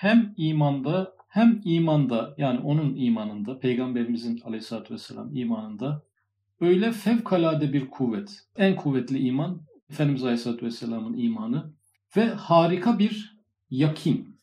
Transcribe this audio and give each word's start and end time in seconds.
hem 0.00 0.34
imanda 0.36 1.12
hem 1.28 1.60
imanda 1.64 2.34
yani 2.38 2.58
onun 2.58 2.96
imanında, 2.96 3.58
Peygamberimizin 3.58 4.40
aleyhissalatü 4.44 4.94
vesselam 4.94 5.36
imanında 5.36 6.02
öyle 6.60 6.92
fevkalade 6.92 7.72
bir 7.72 7.90
kuvvet, 7.90 8.46
en 8.56 8.76
kuvvetli 8.76 9.18
iman 9.18 9.60
Efendimiz 9.90 10.24
aleyhissalatü 10.24 10.66
vesselamın 10.66 11.18
imanı 11.18 11.72
ve 12.16 12.26
harika 12.26 12.98
bir 12.98 13.36
yakin. 13.70 14.40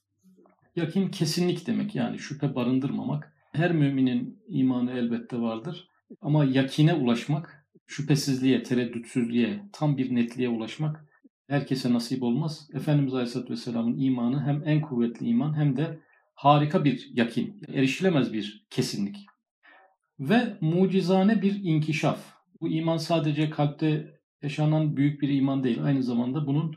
Yakin 0.76 1.10
kesinlik 1.10 1.68
demek 1.68 1.96
yani 1.96 2.20
şüphe 2.20 2.56
barındırmamak. 2.56 3.34
Her 3.52 3.72
müminin 3.72 4.40
imanı 4.48 4.92
elbette 4.92 5.42
vardır 5.42 5.88
ama 6.22 6.46
yakine 6.46 6.94
ulaşmak, 6.94 7.68
şüphesizliğe, 7.88 8.64
tereddütsüzlüğe, 8.64 9.64
tam 9.74 9.98
bir 9.98 10.16
netliğe 10.16 10.50
ulaşmak 10.50 11.07
herkese 11.48 11.94
nasip 11.94 12.24
olmaz. 12.24 12.70
Efendimiz 12.74 13.14
Aleyhisselatü 13.14 13.54
Vesselam'ın 13.54 14.00
imanı 14.00 14.44
hem 14.44 14.64
en 14.66 14.82
kuvvetli 14.82 15.28
iman 15.28 15.58
hem 15.58 15.78
de 15.78 16.00
harika 16.36 16.86
bir 16.86 17.10
yakin, 17.14 17.62
erişilemez 17.68 18.34
bir 18.34 18.66
kesinlik. 18.70 19.26
Ve 20.20 20.58
mucizane 20.62 21.42
bir 21.42 21.64
inkişaf. 21.64 22.20
Bu 22.62 22.70
iman 22.70 22.98
sadece 22.98 23.50
kalpte 23.50 24.20
yaşanan 24.42 24.98
büyük 24.98 25.22
bir 25.22 25.30
iman 25.30 25.64
değil. 25.64 25.84
Aynı 25.84 26.04
zamanda 26.04 26.48
bunun 26.48 26.76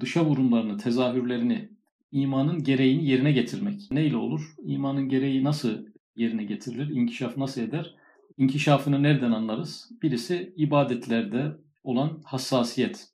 dışa 0.00 0.24
vurumlarını, 0.24 0.78
tezahürlerini, 0.78 1.68
imanın 2.12 2.62
gereğini 2.62 3.08
yerine 3.08 3.32
getirmek. 3.32 3.80
Neyle 3.90 4.16
olur? 4.16 4.54
İmanın 4.64 5.08
gereği 5.08 5.44
nasıl 5.44 5.86
yerine 6.16 6.44
getirilir? 6.44 6.88
İnkişaf 6.88 7.36
nasıl 7.36 7.60
eder? 7.60 7.94
İnkişafını 8.36 9.02
nereden 9.02 9.32
anlarız? 9.32 9.90
Birisi 10.02 10.54
ibadetlerde 10.56 11.56
olan 11.84 12.20
hassasiyet. 12.24 13.11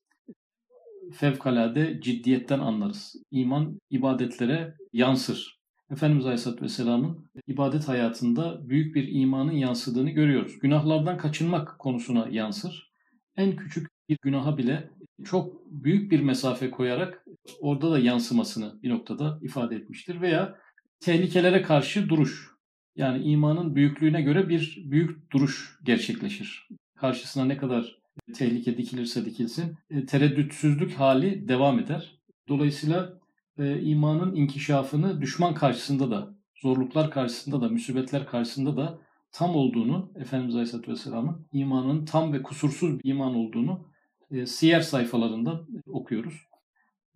Fevkalade 1.12 2.00
ciddiyetten 2.00 2.58
anlarız. 2.58 3.16
İman 3.30 3.80
ibadetlere 3.90 4.74
yansır. 4.92 5.58
Efendimiz 5.90 6.26
Aleyhisselatü 6.26 6.64
Vesselam'ın 6.64 7.30
ibadet 7.46 7.88
hayatında 7.88 8.68
büyük 8.68 8.94
bir 8.94 9.08
imanın 9.08 9.52
yansıdığını 9.52 10.10
görüyoruz. 10.10 10.58
Günahlardan 10.58 11.18
kaçınmak 11.18 11.78
konusuna 11.78 12.28
yansır. 12.30 12.92
En 13.36 13.56
küçük 13.56 13.88
bir 14.08 14.18
günaha 14.22 14.58
bile 14.58 14.90
çok 15.24 15.70
büyük 15.70 16.12
bir 16.12 16.20
mesafe 16.20 16.70
koyarak 16.70 17.24
orada 17.60 17.90
da 17.90 17.98
yansımasını 17.98 18.82
bir 18.82 18.90
noktada 18.90 19.38
ifade 19.42 19.76
etmiştir. 19.76 20.20
Veya 20.20 20.58
tehlikelere 21.00 21.62
karşı 21.62 22.08
duruş. 22.08 22.48
Yani 22.96 23.24
imanın 23.24 23.74
büyüklüğüne 23.74 24.22
göre 24.22 24.48
bir 24.48 24.82
büyük 24.84 25.32
duruş 25.32 25.78
gerçekleşir. 25.84 26.68
Karşısına 26.96 27.44
ne 27.44 27.56
kadar 27.56 27.97
tehlike 28.34 28.76
dikilirse 28.76 29.24
dikilsin 29.24 29.76
e, 29.90 30.06
tereddütsüzlük 30.06 30.92
hali 30.92 31.48
devam 31.48 31.78
eder. 31.78 32.18
Dolayısıyla 32.48 33.18
e, 33.58 33.80
imanın 33.80 34.34
inkişafını 34.34 35.20
düşman 35.20 35.54
karşısında 35.54 36.10
da, 36.10 36.34
zorluklar 36.62 37.10
karşısında 37.10 37.60
da, 37.60 37.68
müsibetler 37.68 38.26
karşısında 38.26 38.76
da 38.76 38.98
tam 39.32 39.56
olduğunu, 39.56 40.12
Efendimiz 40.16 40.54
Aleyhisselatü 40.54 40.92
Vesselam'ın 40.92 41.46
imanın 41.52 42.04
tam 42.04 42.32
ve 42.32 42.42
kusursuz 42.42 42.98
bir 42.98 43.10
iman 43.10 43.34
olduğunu 43.34 43.86
e, 44.30 44.46
siyer 44.46 44.80
sayfalarından 44.80 45.66
okuyoruz. 45.86 46.48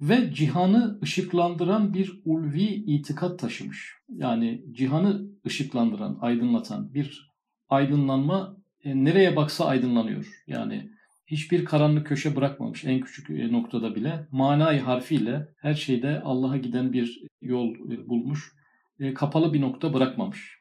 Ve 0.00 0.34
cihanı 0.34 0.98
ışıklandıran 1.02 1.94
bir 1.94 2.22
ulvi 2.24 2.64
itikat 2.64 3.38
taşımış. 3.38 3.94
Yani 4.08 4.64
cihanı 4.72 5.22
ışıklandıran, 5.46 6.18
aydınlatan 6.20 6.94
bir 6.94 7.32
aydınlanma 7.68 8.56
e, 8.84 9.04
nereye 9.04 9.36
baksa 9.36 9.64
aydınlanıyor. 9.64 10.42
Yani 10.46 10.90
hiçbir 11.32 11.64
karanlık 11.64 12.06
köşe 12.06 12.36
bırakmamış 12.36 12.84
en 12.84 13.00
küçük 13.00 13.30
e, 13.30 13.52
noktada 13.52 13.94
bile. 13.94 14.26
Manayı 14.30 14.80
harfiyle 14.80 15.48
her 15.60 15.74
şeyde 15.74 16.20
Allah'a 16.20 16.56
giden 16.56 16.92
bir 16.92 17.22
yol 17.40 17.74
e, 17.74 18.08
bulmuş. 18.08 18.52
E, 19.00 19.14
kapalı 19.14 19.52
bir 19.52 19.60
nokta 19.60 19.94
bırakmamış. 19.94 20.58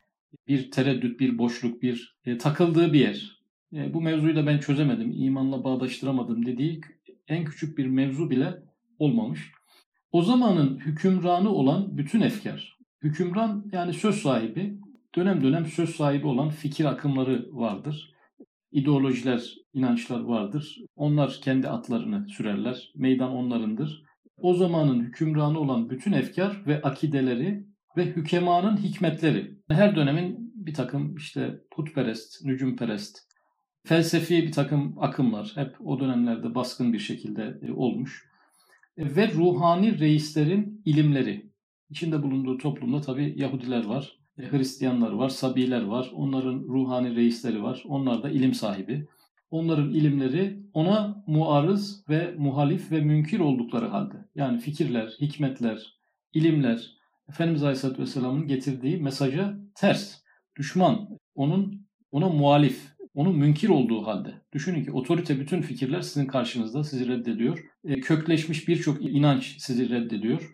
Bir 0.48 0.72
tereddüt, 0.72 1.20
bir 1.20 1.38
boşluk, 1.38 1.82
bir 1.82 2.18
takıldığı 2.40 2.94
bir 2.94 3.00
yer. 3.00 3.42
Bu 3.72 4.02
mevzuyu 4.02 4.36
da 4.36 4.48
ben 4.48 4.60
çözemedim, 4.60 5.12
imanla 5.12 5.64
bağdaştıramadım 5.64 6.46
dediği 6.46 6.82
en 7.28 7.46
küçük 7.46 7.78
bir 7.78 7.86
mevzu 7.86 8.30
bile 8.30 8.54
olmamış. 9.00 9.52
O 10.12 10.22
zamanın 10.22 10.80
hükümranı 10.80 11.50
olan 11.50 11.98
bütün 11.98 12.22
efkar, 12.22 12.78
hükümran 13.04 13.70
yani 13.72 13.94
söz 13.94 14.16
sahibi, 14.16 14.80
dönem 15.16 15.44
dönem 15.44 15.66
söz 15.66 15.90
sahibi 15.90 16.28
olan 16.28 16.50
fikir 16.50 16.86
akımları 16.86 17.48
vardır. 17.52 18.12
İdeolojiler, 18.72 19.56
inançlar 19.74 20.20
vardır. 20.20 20.78
Onlar 20.96 21.40
kendi 21.44 21.70
atlarını 21.70 22.30
sürerler. 22.30 22.92
Meydan 22.96 23.32
onlarındır. 23.32 24.04
O 24.38 24.54
zamanın 24.54 25.00
hükümranı 25.04 25.60
olan 25.60 25.90
bütün 25.90 26.12
efkar 26.12 26.64
ve 26.68 26.82
akideleri 26.82 27.66
ve 27.98 28.06
hükemanın 28.06 28.78
hikmetleri. 28.78 29.58
Her 29.70 29.96
dönemin 29.96 30.54
bir 30.56 30.74
takım 30.74 31.16
işte 31.16 31.62
putperest, 31.72 32.46
nücumperest, 32.46 33.18
felsefi 33.86 34.44
bir 34.44 34.52
takım 34.52 34.96
akımlar 35.00 35.52
hep 35.56 35.76
o 35.80 36.00
dönemlerde 36.00 36.56
baskın 36.56 36.94
bir 36.94 37.00
şekilde 37.00 37.60
e, 37.62 37.72
olmuş. 37.72 38.26
E, 38.98 39.16
ve 39.16 39.34
ruhani 39.34 40.00
reislerin 40.00 40.82
ilimleri. 40.86 41.52
İçinde 41.90 42.24
bulunduğu 42.24 42.58
toplumda 42.58 43.02
tabi 43.02 43.34
Yahudiler 43.38 43.86
var, 43.86 44.21
Hristiyanlar 44.50 45.12
var, 45.12 45.30
Sabiler 45.30 45.82
var, 45.82 46.12
onların 46.14 46.60
ruhani 46.60 47.16
reisleri 47.16 47.64
var, 47.64 47.84
onlar 47.88 48.24
da 48.24 48.30
ilim 48.30 48.54
sahibi. 48.54 49.08
Onların 49.52 49.94
ilimleri 49.94 50.60
ona 50.74 51.24
muarız 51.28 52.04
ve 52.10 52.36
muhalif 52.38 52.92
ve 52.92 53.02
münkir 53.02 53.40
oldukları 53.40 53.88
halde. 53.88 54.16
Yani 54.36 54.60
fikirler, 54.60 55.14
hikmetler, 55.22 56.00
ilimler, 56.34 56.98
Efendimiz 57.30 57.64
Aleyhisselatü 57.64 58.02
Vesselam'ın 58.02 58.48
getirdiği 58.48 58.98
mesaja 58.98 59.58
ters, 59.76 60.22
düşman, 60.58 61.10
onun 61.36 61.88
ona 62.12 62.30
muhalif, 62.30 62.96
onun 63.14 63.38
münkir 63.38 63.70
olduğu 63.70 64.08
halde. 64.08 64.34
Düşünün 64.54 64.84
ki 64.86 64.92
otorite 64.92 65.40
bütün 65.40 65.62
fikirler 65.62 66.02
sizin 66.02 66.26
karşınızda 66.26 66.84
sizi 66.84 67.08
reddediyor. 67.08 67.66
E, 67.84 68.00
kökleşmiş 68.00 68.68
birçok 68.68 69.02
inanç 69.02 69.56
sizi 69.60 69.90
reddediyor. 69.90 70.54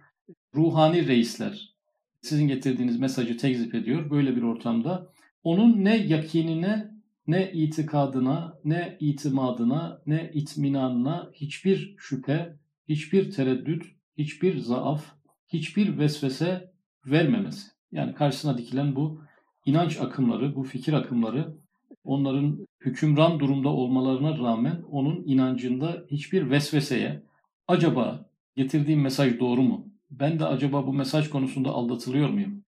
Ruhani 0.55 1.07
reisler 1.07 1.76
sizin 2.21 2.47
getirdiğiniz 2.47 2.99
mesajı 2.99 3.37
tekzip 3.37 3.75
ediyor. 3.75 4.09
Böyle 4.09 4.35
bir 4.35 4.41
ortamda 4.41 5.11
onun 5.43 5.83
ne 5.83 5.97
yakinine, 5.97 6.91
ne 7.27 7.51
itikadına, 7.51 8.53
ne 8.65 8.97
itimadına, 8.99 10.01
ne 10.05 10.31
itminanına 10.33 11.29
hiçbir 11.33 11.95
şüphe, 11.97 12.57
hiçbir 12.89 13.31
tereddüt, 13.31 13.83
hiçbir 14.17 14.57
zaaf, 14.57 15.05
hiçbir 15.47 15.97
vesvese 15.97 16.71
vermemesi. 17.05 17.67
Yani 17.91 18.13
karşısına 18.13 18.57
dikilen 18.57 18.95
bu 18.95 19.21
inanç 19.65 20.01
akımları, 20.01 20.55
bu 20.55 20.63
fikir 20.63 20.93
akımları 20.93 21.57
onların 22.03 22.67
hükümran 22.81 23.39
durumda 23.39 23.69
olmalarına 23.69 24.37
rağmen 24.37 24.81
onun 24.91 25.23
inancında 25.25 26.05
hiçbir 26.11 26.49
vesveseye 26.49 27.23
acaba 27.67 28.29
getirdiğim 28.55 29.01
mesaj 29.01 29.39
doğru 29.39 29.61
mu? 29.61 29.87
Ben 30.11 30.39
de 30.39 30.45
acaba 30.45 30.87
bu 30.87 30.93
mesaj 30.93 31.29
konusunda 31.29 31.69
aldatılıyor 31.69 32.29
muyum? 32.29 32.63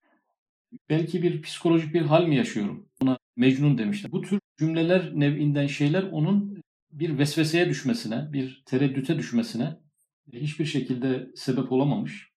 Belki 0.89 1.23
bir 1.23 1.41
psikolojik 1.41 1.93
bir 1.93 2.01
hal 2.01 2.25
mi 2.25 2.35
yaşıyorum? 2.35 2.89
Buna 3.01 3.17
Mecnun 3.35 3.77
demişler. 3.77 4.11
Bu 4.11 4.21
tür 4.21 4.39
cümleler 4.57 5.11
nevinden 5.15 5.67
şeyler 5.67 6.03
onun 6.03 6.63
bir 6.91 7.17
vesveseye 7.17 7.69
düşmesine, 7.69 8.33
bir 8.33 8.63
tereddüte 8.65 9.17
düşmesine 9.17 9.77
hiçbir 10.33 10.65
şekilde 10.65 11.27
sebep 11.35 11.71
olamamış. 11.71 12.29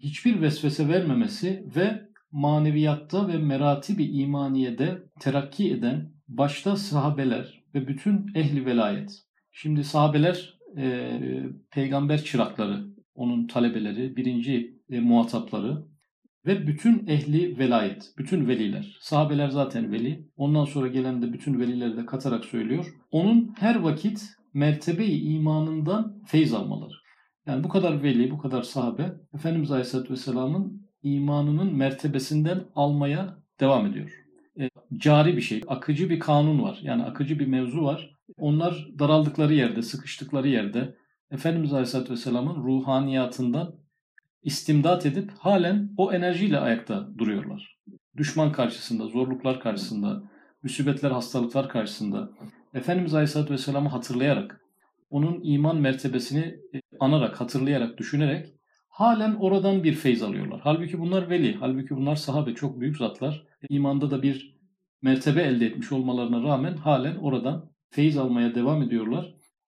Hiçbir 0.00 0.40
vesvese 0.40 0.88
vermemesi 0.88 1.64
ve 1.76 2.08
maneviyatta 2.32 3.28
ve 3.28 3.38
meratibi 3.38 4.04
imaniyede 4.04 5.02
terakki 5.20 5.72
eden 5.72 6.12
başta 6.28 6.76
sahabeler 6.76 7.62
ve 7.74 7.88
bütün 7.88 8.26
ehli 8.34 8.66
velayet. 8.66 9.22
Şimdi 9.52 9.84
sahabeler 9.84 10.58
e, 10.76 11.18
peygamber 11.70 12.24
çırakları, 12.24 12.86
onun 13.22 13.46
talebeleri, 13.46 14.16
birinci 14.16 14.76
e, 14.90 15.00
muhatapları 15.00 15.82
ve 16.46 16.66
bütün 16.66 17.06
ehli 17.06 17.58
velayet, 17.58 18.12
bütün 18.18 18.48
veliler. 18.48 18.96
Sahabeler 19.00 19.48
zaten 19.48 19.92
veli. 19.92 20.28
Ondan 20.36 20.64
sonra 20.64 20.88
gelen 20.88 21.22
de 21.22 21.32
bütün 21.32 21.60
velileri 21.60 21.96
de 21.96 22.06
katarak 22.06 22.44
söylüyor. 22.44 22.94
Onun 23.10 23.54
her 23.58 23.74
vakit 23.76 24.22
mertebeyi 24.54 25.22
imanından 25.22 26.22
feyz 26.26 26.52
almaları. 26.54 26.94
Yani 27.46 27.64
bu 27.64 27.68
kadar 27.68 28.02
veli, 28.02 28.30
bu 28.30 28.38
kadar 28.38 28.62
sahabe 28.62 29.12
Efendimiz 29.34 29.70
Aleyhisselatü 29.70 30.12
Vesselam'ın 30.12 30.88
imanının 31.02 31.76
mertebesinden 31.76 32.64
almaya 32.74 33.38
devam 33.60 33.86
ediyor. 33.86 34.10
E, 34.60 34.70
cari 34.96 35.36
bir 35.36 35.42
şey, 35.42 35.62
akıcı 35.68 36.10
bir 36.10 36.20
kanun 36.20 36.62
var. 36.62 36.78
Yani 36.82 37.02
akıcı 37.02 37.38
bir 37.38 37.46
mevzu 37.46 37.84
var. 37.84 38.16
Onlar 38.36 38.88
daraldıkları 38.98 39.54
yerde, 39.54 39.82
sıkıştıkları 39.82 40.48
yerde 40.48 40.94
Efendimiz 41.32 41.72
Aleyhisselatü 41.72 42.12
Vesselam'ın 42.12 42.64
ruhaniyatından 42.64 43.74
istimdat 44.42 45.06
edip 45.06 45.30
halen 45.38 45.90
o 45.96 46.12
enerjiyle 46.12 46.58
ayakta 46.58 47.08
duruyorlar. 47.18 47.78
Düşman 48.16 48.52
karşısında, 48.52 49.06
zorluklar 49.06 49.60
karşısında, 49.60 50.22
müsibetler, 50.62 51.10
hastalıklar 51.10 51.68
karşısında 51.68 52.30
Efendimiz 52.74 53.14
Aleyhisselatü 53.14 53.52
Vesselam'ı 53.52 53.88
hatırlayarak, 53.88 54.60
onun 55.10 55.40
iman 55.42 55.76
mertebesini 55.76 56.56
e, 56.74 56.80
anarak, 57.00 57.40
hatırlayarak, 57.40 57.98
düşünerek 57.98 58.54
halen 58.88 59.34
oradan 59.34 59.84
bir 59.84 59.94
feyz 59.94 60.22
alıyorlar. 60.22 60.60
Halbuki 60.64 61.00
bunlar 61.00 61.30
veli, 61.30 61.56
halbuki 61.60 61.96
bunlar 61.96 62.16
sahabe, 62.16 62.54
çok 62.54 62.80
büyük 62.80 62.96
zatlar. 62.96 63.44
İmanda 63.68 64.10
da 64.10 64.22
bir 64.22 64.56
mertebe 65.02 65.42
elde 65.42 65.66
etmiş 65.66 65.92
olmalarına 65.92 66.42
rağmen 66.42 66.76
halen 66.76 67.16
oradan 67.16 67.70
feyiz 67.90 68.16
almaya 68.16 68.54
devam 68.54 68.82
ediyorlar. 68.82 69.34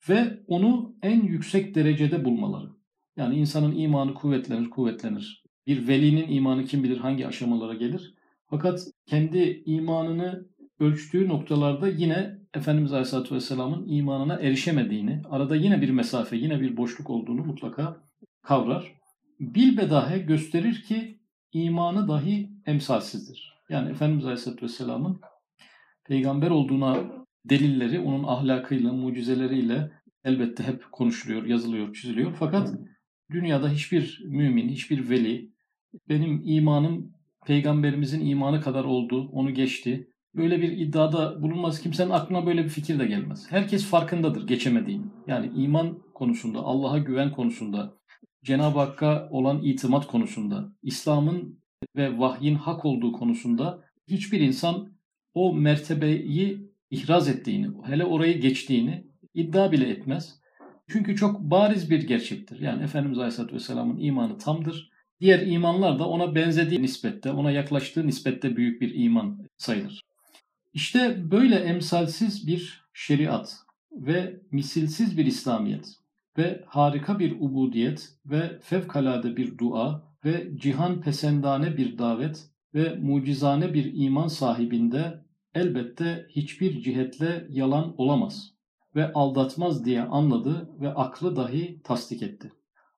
Ve 0.09 0.39
onu 0.47 0.95
en 1.01 1.21
yüksek 1.21 1.75
derecede 1.75 2.25
bulmaları. 2.25 2.69
Yani 3.17 3.35
insanın 3.35 3.77
imanı 3.77 4.13
kuvvetlenir, 4.13 4.69
kuvvetlenir. 4.69 5.43
Bir 5.67 5.87
velinin 5.87 6.31
imanı 6.31 6.65
kim 6.65 6.83
bilir 6.83 6.97
hangi 6.97 7.27
aşamalara 7.27 7.73
gelir. 7.73 8.13
Fakat 8.49 8.87
kendi 9.05 9.63
imanını 9.65 10.45
ölçtüğü 10.79 11.27
noktalarda 11.27 11.87
yine 11.87 12.37
Efendimiz 12.53 12.93
Aleyhisselatü 12.93 13.35
Vesselam'ın 13.35 13.87
imanına 13.87 14.35
erişemediğini, 14.35 15.21
arada 15.29 15.55
yine 15.55 15.81
bir 15.81 15.89
mesafe, 15.89 16.37
yine 16.37 16.61
bir 16.61 16.77
boşluk 16.77 17.09
olduğunu 17.09 17.43
mutlaka 17.43 17.97
kavrar. 18.41 18.95
Bilbedahe 19.39 20.19
gösterir 20.19 20.81
ki 20.81 21.19
imanı 21.53 22.07
dahi 22.07 22.49
emsalsizdir. 22.65 23.53
Yani 23.69 23.89
Efendimiz 23.89 24.25
Aleyhisselatü 24.25 24.65
Vesselam'ın 24.65 25.21
peygamber 26.03 26.49
olduğuna 26.49 27.24
delilleri 27.49 27.99
onun 27.99 28.23
ahlakıyla, 28.23 28.93
mucizeleriyle 28.93 29.91
elbette 30.23 30.63
hep 30.63 30.91
konuşuluyor, 30.91 31.45
yazılıyor, 31.45 31.93
çiziliyor. 31.93 32.35
Fakat 32.39 32.73
dünyada 33.31 33.69
hiçbir 33.69 34.23
mümin, 34.25 34.69
hiçbir 34.69 35.09
veli 35.09 35.51
benim 36.09 36.41
imanım 36.45 37.13
peygamberimizin 37.45 38.25
imanı 38.25 38.61
kadar 38.61 38.83
oldu, 38.83 39.29
onu 39.31 39.53
geçti. 39.53 40.09
Böyle 40.35 40.61
bir 40.61 40.71
iddiada 40.71 41.41
bulunmaz. 41.41 41.81
Kimsenin 41.81 42.09
aklına 42.09 42.45
böyle 42.45 42.63
bir 42.63 42.69
fikir 42.69 42.99
de 42.99 43.05
gelmez. 43.05 43.45
Herkes 43.49 43.85
farkındadır 43.85 44.47
geçemediğini. 44.47 45.05
Yani 45.27 45.51
iman 45.55 45.99
konusunda, 46.13 46.59
Allah'a 46.59 46.97
güven 46.97 47.31
konusunda, 47.31 47.93
Cenab-ı 48.43 48.79
Hakk'a 48.79 49.27
olan 49.31 49.63
itimat 49.63 50.07
konusunda, 50.07 50.73
İslam'ın 50.83 51.59
ve 51.95 52.19
vahyin 52.19 52.55
hak 52.55 52.85
olduğu 52.85 53.11
konusunda 53.11 53.83
hiçbir 54.07 54.39
insan 54.39 54.93
o 55.33 55.53
mertebeyi 55.53 56.74
ihraz 56.95 57.29
ettiğini, 57.29 57.67
hele 57.85 58.05
orayı 58.05 58.41
geçtiğini 58.41 59.07
iddia 59.33 59.71
bile 59.71 59.89
etmez. 59.89 60.39
Çünkü 60.87 61.15
çok 61.15 61.41
bariz 61.41 61.89
bir 61.89 62.07
gerçektir. 62.07 62.59
Yani 62.59 62.83
Efendimiz 62.83 63.17
Aleyhisselatü 63.17 63.55
Vesselam'ın 63.55 63.97
imanı 63.97 64.37
tamdır. 64.37 64.91
Diğer 65.21 65.47
imanlar 65.47 65.99
da 65.99 66.09
ona 66.09 66.35
benzediği 66.35 66.81
nispette, 66.81 67.31
ona 67.31 67.51
yaklaştığı 67.51 68.07
nispette 68.07 68.55
büyük 68.55 68.81
bir 68.81 68.95
iman 68.95 69.39
sayılır. 69.57 70.01
İşte 70.73 71.31
böyle 71.31 71.55
emsalsiz 71.55 72.47
bir 72.47 72.83
şeriat 72.93 73.57
ve 73.91 74.39
misilsiz 74.51 75.17
bir 75.17 75.25
İslamiyet 75.25 75.85
ve 76.37 76.63
harika 76.67 77.19
bir 77.19 77.31
ubudiyet 77.39 78.09
ve 78.25 78.59
fevkalade 78.59 79.37
bir 79.37 79.57
dua 79.57 80.03
ve 80.25 80.47
cihan 80.55 81.01
pesendane 81.01 81.77
bir 81.77 81.97
davet 81.97 82.49
ve 82.73 82.95
mucizane 82.95 83.73
bir 83.73 83.91
iman 83.93 84.27
sahibinde 84.27 85.24
elbette 85.55 86.27
hiçbir 86.29 86.81
cihetle 86.81 87.47
yalan 87.49 87.95
olamaz 87.97 88.53
ve 88.95 89.13
aldatmaz 89.13 89.85
diye 89.85 90.01
anladı 90.01 90.69
ve 90.81 90.93
aklı 90.93 91.35
dahi 91.35 91.81
tasdik 91.83 92.23
etti. 92.23 92.51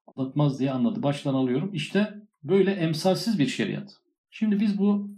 Aldatmaz 0.08 0.60
diye 0.60 0.72
anladı. 0.72 1.04
Baştan 1.04 1.34
alıyorum. 1.34 1.70
İşte 1.74 2.14
böyle 2.44 2.72
emsalsiz 2.72 3.40
bir 3.40 3.48
şeriat. 3.48 3.98
Şimdi 4.30 4.60
biz 4.60 4.78
bu 4.78 5.10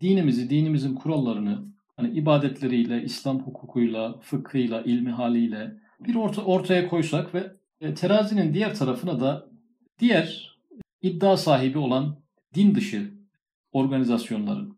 dinimizi, 0.00 0.50
dinimizin 0.50 0.94
kurallarını 0.94 1.64
hani 1.96 2.10
ibadetleriyle, 2.10 3.02
İslam 3.02 3.40
hukukuyla, 3.40 4.20
fıkhıyla, 4.20 4.82
ilmi 4.82 5.10
haliyle 5.10 5.76
bir 6.00 6.14
orta, 6.14 6.42
ortaya 6.42 6.88
koysak 6.88 7.34
ve 7.34 7.52
e, 7.80 7.94
terazinin 7.94 8.54
diğer 8.54 8.74
tarafına 8.74 9.20
da 9.20 9.48
diğer 9.98 10.58
iddia 11.02 11.36
sahibi 11.36 11.78
olan 11.78 12.16
din 12.54 12.74
dışı 12.74 13.14
organizasyonların, 13.72 14.75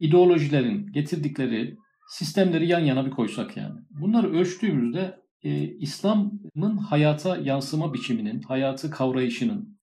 ideolojilerin 0.00 0.92
getirdikleri 0.92 1.76
sistemleri 2.08 2.68
yan 2.68 2.80
yana 2.80 3.06
bir 3.06 3.10
koysak 3.10 3.56
yani. 3.56 3.80
Bunları 3.90 4.32
ölçtüğümüzde 4.32 5.20
e, 5.42 5.64
İslam'ın 5.64 6.76
hayata 6.76 7.36
yansıma 7.36 7.94
biçiminin, 7.94 8.42
hayatı 8.42 8.90
kavrayışının, 8.90 9.78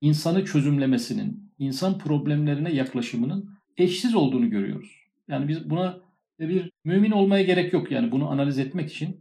insanı 0.00 0.44
çözümlemesinin, 0.44 1.52
insan 1.58 1.98
problemlerine 1.98 2.72
yaklaşımının 2.72 3.50
eşsiz 3.76 4.14
olduğunu 4.14 4.50
görüyoruz. 4.50 4.90
Yani 5.28 5.48
biz 5.48 5.70
buna 5.70 6.00
bir 6.40 6.70
mümin 6.84 7.10
olmaya 7.10 7.42
gerek 7.42 7.72
yok 7.72 7.90
yani 7.90 8.12
bunu 8.12 8.30
analiz 8.30 8.58
etmek 8.58 8.90
için 8.90 9.20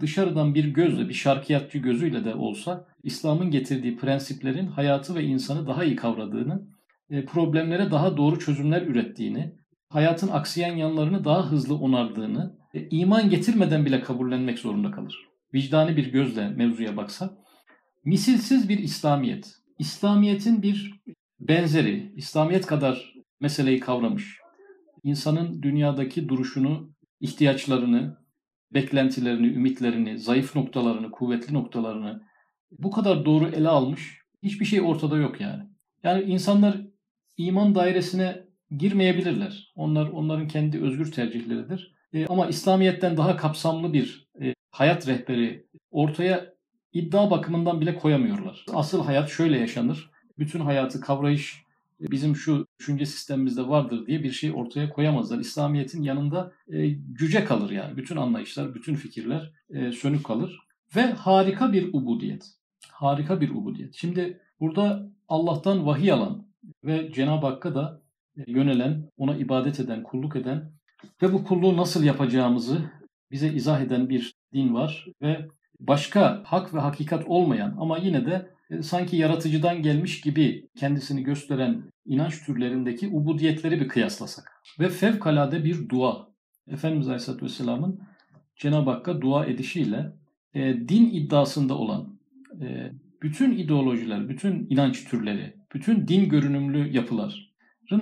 dışarıdan 0.00 0.54
bir 0.54 0.64
gözle, 0.64 1.08
bir 1.08 1.14
şarkiyatçı 1.14 1.78
gözüyle 1.78 2.24
de 2.24 2.34
olsa 2.34 2.86
İslam'ın 3.02 3.50
getirdiği 3.50 3.96
prensiplerin 3.96 4.66
hayatı 4.66 5.14
ve 5.14 5.24
insanı 5.24 5.66
daha 5.66 5.84
iyi 5.84 5.96
kavradığını, 5.96 6.62
e, 7.10 7.24
problemlere 7.24 7.90
daha 7.90 8.16
doğru 8.16 8.38
çözümler 8.38 8.82
ürettiğini, 8.82 9.52
hayatın 9.88 10.28
aksiyen 10.28 10.76
yanlarını 10.76 11.24
daha 11.24 11.50
hızlı 11.50 11.74
onardığını, 11.74 12.58
iman 12.90 13.30
getirmeden 13.30 13.86
bile 13.86 14.00
kabullenmek 14.00 14.58
zorunda 14.58 14.90
kalır. 14.90 15.28
Vicdani 15.54 15.96
bir 15.96 16.12
gözle 16.12 16.48
mevzuya 16.48 16.96
baksa, 16.96 17.38
misilsiz 18.04 18.68
bir 18.68 18.78
İslamiyet, 18.78 19.54
İslamiyet'in 19.78 20.62
bir 20.62 21.00
benzeri, 21.40 22.12
İslamiyet 22.16 22.66
kadar 22.66 23.14
meseleyi 23.40 23.80
kavramış, 23.80 24.38
insanın 25.02 25.62
dünyadaki 25.62 26.28
duruşunu, 26.28 26.90
ihtiyaçlarını, 27.20 28.16
beklentilerini, 28.74 29.46
ümitlerini, 29.46 30.18
zayıf 30.18 30.56
noktalarını, 30.56 31.10
kuvvetli 31.10 31.54
noktalarını 31.54 32.22
bu 32.70 32.90
kadar 32.90 33.24
doğru 33.24 33.48
ele 33.48 33.68
almış 33.68 34.22
hiçbir 34.42 34.64
şey 34.64 34.80
ortada 34.80 35.16
yok 35.16 35.40
yani. 35.40 35.62
Yani 36.02 36.22
insanlar 36.22 36.80
iman 37.36 37.74
dairesine 37.74 38.47
girmeyebilirler. 38.76 39.72
Onlar 39.76 40.08
onların 40.08 40.48
kendi 40.48 40.82
özgür 40.82 41.12
tercihleridir. 41.12 41.94
E, 42.12 42.26
ama 42.26 42.46
İslamiyet'ten 42.46 43.16
daha 43.16 43.36
kapsamlı 43.36 43.92
bir 43.92 44.28
e, 44.42 44.54
hayat 44.70 45.08
rehberi 45.08 45.66
ortaya 45.90 46.54
iddia 46.92 47.30
bakımından 47.30 47.80
bile 47.80 47.94
koyamıyorlar. 47.94 48.66
Asıl 48.72 49.04
hayat 49.04 49.30
şöyle 49.30 49.58
yaşanır. 49.58 50.10
Bütün 50.38 50.60
hayatı 50.60 51.00
kavrayış 51.00 51.62
bizim 52.00 52.36
şu 52.36 52.66
düşünce 52.80 53.06
sistemimizde 53.06 53.68
vardır 53.68 54.06
diye 54.06 54.22
bir 54.22 54.30
şey 54.30 54.52
ortaya 54.52 54.90
koyamazlar. 54.90 55.38
İslamiyet'in 55.38 56.02
yanında 56.02 56.52
e, 56.72 56.96
cüce 57.12 57.44
kalır 57.44 57.70
yani. 57.70 57.96
Bütün 57.96 58.16
anlayışlar, 58.16 58.74
bütün 58.74 58.94
fikirler 58.94 59.52
e, 59.70 59.92
sönük 59.92 60.24
kalır. 60.24 60.58
Ve 60.96 61.02
harika 61.02 61.72
bir 61.72 61.88
ubudiyet. 61.92 62.46
Harika 62.90 63.40
bir 63.40 63.50
ubudiyet. 63.50 63.94
Şimdi 63.94 64.40
burada 64.60 65.10
Allah'tan 65.28 65.86
vahiy 65.86 66.12
alan 66.12 66.46
ve 66.84 67.12
Cenab-ı 67.12 67.46
Hakk'a 67.46 67.74
da 67.74 68.02
yönelen, 68.46 69.10
ona 69.16 69.36
ibadet 69.36 69.80
eden, 69.80 70.02
kulluk 70.02 70.36
eden 70.36 70.72
ve 71.22 71.32
bu 71.32 71.44
kulluğu 71.44 71.76
nasıl 71.76 72.04
yapacağımızı 72.04 72.90
bize 73.30 73.52
izah 73.52 73.80
eden 73.80 74.08
bir 74.08 74.34
din 74.54 74.74
var 74.74 75.06
ve 75.22 75.48
başka 75.80 76.42
hak 76.44 76.74
ve 76.74 76.80
hakikat 76.80 77.26
olmayan 77.26 77.76
ama 77.80 77.98
yine 77.98 78.26
de 78.26 78.50
e, 78.70 78.82
sanki 78.82 79.16
yaratıcıdan 79.16 79.82
gelmiş 79.82 80.20
gibi 80.20 80.68
kendisini 80.76 81.22
gösteren 81.22 81.82
inanç 82.06 82.44
türlerindeki 82.44 83.08
ubudiyetleri 83.08 83.80
bir 83.80 83.88
kıyaslasak. 83.88 84.52
Ve 84.80 84.88
fevkalade 84.88 85.64
bir 85.64 85.88
dua. 85.88 86.28
Efendimiz 86.68 87.08
Aleyhisselatü 87.08 87.44
Vesselam'ın 87.44 88.00
Cenab-ı 88.56 88.90
Hakk'a 88.90 89.20
dua 89.20 89.46
edişiyle 89.46 90.12
e, 90.54 90.60
din 90.88 91.10
iddiasında 91.10 91.74
olan 91.74 92.18
e, 92.60 92.92
bütün 93.22 93.52
ideolojiler, 93.52 94.28
bütün 94.28 94.66
inanç 94.70 95.04
türleri, 95.04 95.54
bütün 95.74 96.08
din 96.08 96.28
görünümlü 96.28 96.92
yapıların 96.92 97.47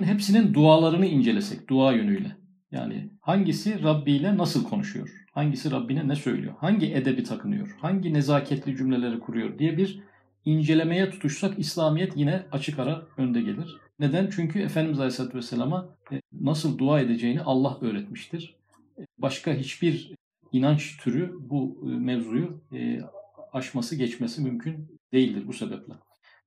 hepsinin 0.03 0.53
dualarını 0.53 1.05
incelesek, 1.05 1.69
dua 1.69 1.93
yönüyle. 1.93 2.35
Yani 2.71 3.09
hangisi 3.21 3.83
Rabbi 3.83 4.11
ile 4.11 4.37
nasıl 4.37 4.63
konuşuyor? 4.63 5.25
Hangisi 5.31 5.71
Rabbine 5.71 6.07
ne 6.07 6.15
söylüyor? 6.15 6.53
Hangi 6.59 6.93
edebi 6.93 7.23
takınıyor? 7.23 7.77
Hangi 7.81 8.13
nezaketli 8.13 8.77
cümleleri 8.77 9.19
kuruyor 9.19 9.59
diye 9.59 9.77
bir 9.77 9.99
incelemeye 10.45 11.09
tutuşsak 11.09 11.59
İslamiyet 11.59 12.17
yine 12.17 12.45
açık 12.51 12.79
ara 12.79 13.01
önde 13.17 13.41
gelir. 13.41 13.77
Neden? 13.99 14.29
Çünkü 14.35 14.59
Efendimiz 14.59 14.99
Aleyhisselatü 14.99 15.37
Vesselam'a 15.37 15.89
e, 16.11 16.21
nasıl 16.41 16.77
dua 16.77 16.99
edeceğini 16.99 17.41
Allah 17.41 17.77
öğretmiştir. 17.81 18.55
E, 18.99 19.01
başka 19.17 19.53
hiçbir 19.53 20.15
inanç 20.51 20.97
türü 20.97 21.33
bu 21.39 21.77
e, 21.83 21.89
mevzuyu 21.89 22.61
aşması, 23.53 23.95
geçmesi 23.95 24.41
mümkün 24.41 24.99
değildir 25.13 25.43
bu 25.47 25.53
sebeple. 25.53 25.93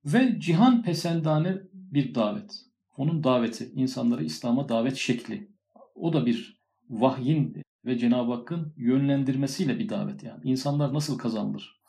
Ve 0.04 0.40
cihan 0.40 0.82
pesendane 0.82 1.58
bir 1.72 2.14
davet. 2.14 2.69
Onun 2.96 3.24
daveti, 3.24 3.70
insanları 3.74 4.24
İslam'a 4.24 4.68
davet 4.68 4.96
şekli. 4.96 5.48
O 5.94 6.12
da 6.12 6.26
bir 6.26 6.60
vahyin 6.90 7.62
ve 7.84 7.98
Cenab-ı 7.98 8.32
Hakk'ın 8.32 8.74
yönlendirmesiyle 8.76 9.78
bir 9.78 9.88
davet 9.88 10.22
yani. 10.22 10.40
İnsanlar 10.44 10.94
nasıl 10.94 11.18
kazanılır? 11.18 11.80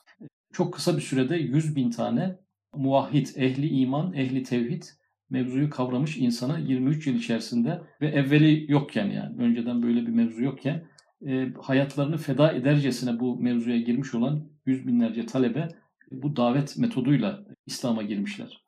çok 0.51 0.73
kısa 0.73 0.97
bir 0.97 1.01
sürede 1.01 1.35
100 1.35 1.75
bin 1.75 1.91
tane 1.91 2.39
muvahhid, 2.75 3.27
ehli 3.35 3.67
iman, 3.67 4.13
ehli 4.13 4.43
tevhid 4.43 4.83
mevzuyu 5.29 5.69
kavramış 5.69 6.17
insana 6.17 6.57
23 6.57 7.07
yıl 7.07 7.15
içerisinde 7.15 7.81
ve 8.01 8.07
evveli 8.07 8.71
yokken 8.71 9.05
yani 9.05 9.37
önceden 9.37 9.83
böyle 9.83 10.01
bir 10.01 10.11
mevzu 10.11 10.43
yokken 10.43 10.83
e, 11.27 11.53
hayatlarını 11.61 12.17
feda 12.17 12.51
edercesine 12.51 13.19
bu 13.19 13.39
mevzuya 13.39 13.77
girmiş 13.77 14.15
olan 14.15 14.49
yüz 14.65 14.87
binlerce 14.87 15.25
talebe 15.25 15.67
bu 16.11 16.35
davet 16.35 16.77
metoduyla 16.77 17.45
İslam'a 17.65 18.03
girmişler. 18.03 18.60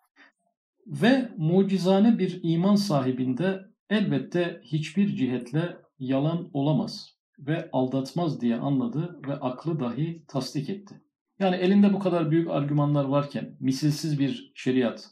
Ve 0.87 1.29
mucizane 1.37 2.19
bir 2.19 2.39
iman 2.43 2.75
sahibinde 2.75 3.61
elbette 3.89 4.61
hiçbir 4.63 5.15
cihetle 5.15 5.77
yalan 5.99 6.49
olamaz 6.53 7.17
ve 7.39 7.69
aldatmaz 7.71 8.41
diye 8.41 8.55
anladı 8.55 9.19
ve 9.27 9.33
aklı 9.33 9.79
dahi 9.79 10.25
tasdik 10.27 10.69
etti. 10.69 11.01
Yani 11.39 11.55
elinde 11.55 11.93
bu 11.93 11.99
kadar 11.99 12.31
büyük 12.31 12.49
argümanlar 12.49 13.05
varken, 13.05 13.57
misilsiz 13.59 14.19
bir 14.19 14.51
şeriat, 14.55 15.09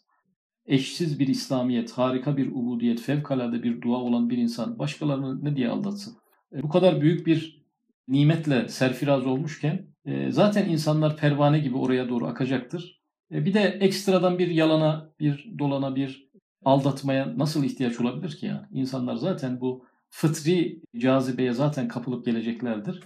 eşsiz 0.65 1.19
bir 1.19 1.27
İslamiyet, 1.27 1.91
harika 1.91 2.37
bir 2.37 2.51
ubudiyet, 2.51 3.01
fevkalade 3.01 3.63
bir 3.63 3.81
dua 3.81 3.97
olan 3.97 4.29
bir 4.29 4.37
insan 4.37 4.79
başkalarını 4.79 5.45
ne 5.45 5.55
diye 5.55 5.69
aldatsın? 5.69 6.17
E, 6.53 6.63
bu 6.63 6.69
kadar 6.69 7.01
büyük 7.01 7.27
bir 7.27 7.65
nimetle 8.07 8.67
serfiraz 8.67 9.25
olmuşken 9.25 9.87
e, 10.05 10.31
zaten 10.31 10.69
insanlar 10.69 11.17
pervane 11.17 11.59
gibi 11.59 11.77
oraya 11.77 12.09
doğru 12.09 12.25
akacaktır. 12.27 13.00
E, 13.31 13.45
bir 13.45 13.53
de 13.53 13.59
ekstradan 13.59 14.39
bir 14.39 14.47
yalana, 14.47 15.09
bir 15.19 15.51
dolana, 15.59 15.95
bir 15.95 16.31
aldatmaya 16.65 17.37
nasıl 17.37 17.63
ihtiyaç 17.63 18.01
olabilir 18.01 18.37
ki 18.37 18.45
yani? 18.45 18.67
İnsanlar 18.71 19.15
zaten 19.15 19.61
bu 19.61 19.85
fıtri 20.09 20.81
cazibeye 20.97 21.53
zaten 21.53 21.87
kapılıp 21.87 22.25
geleceklerdir. 22.25 22.99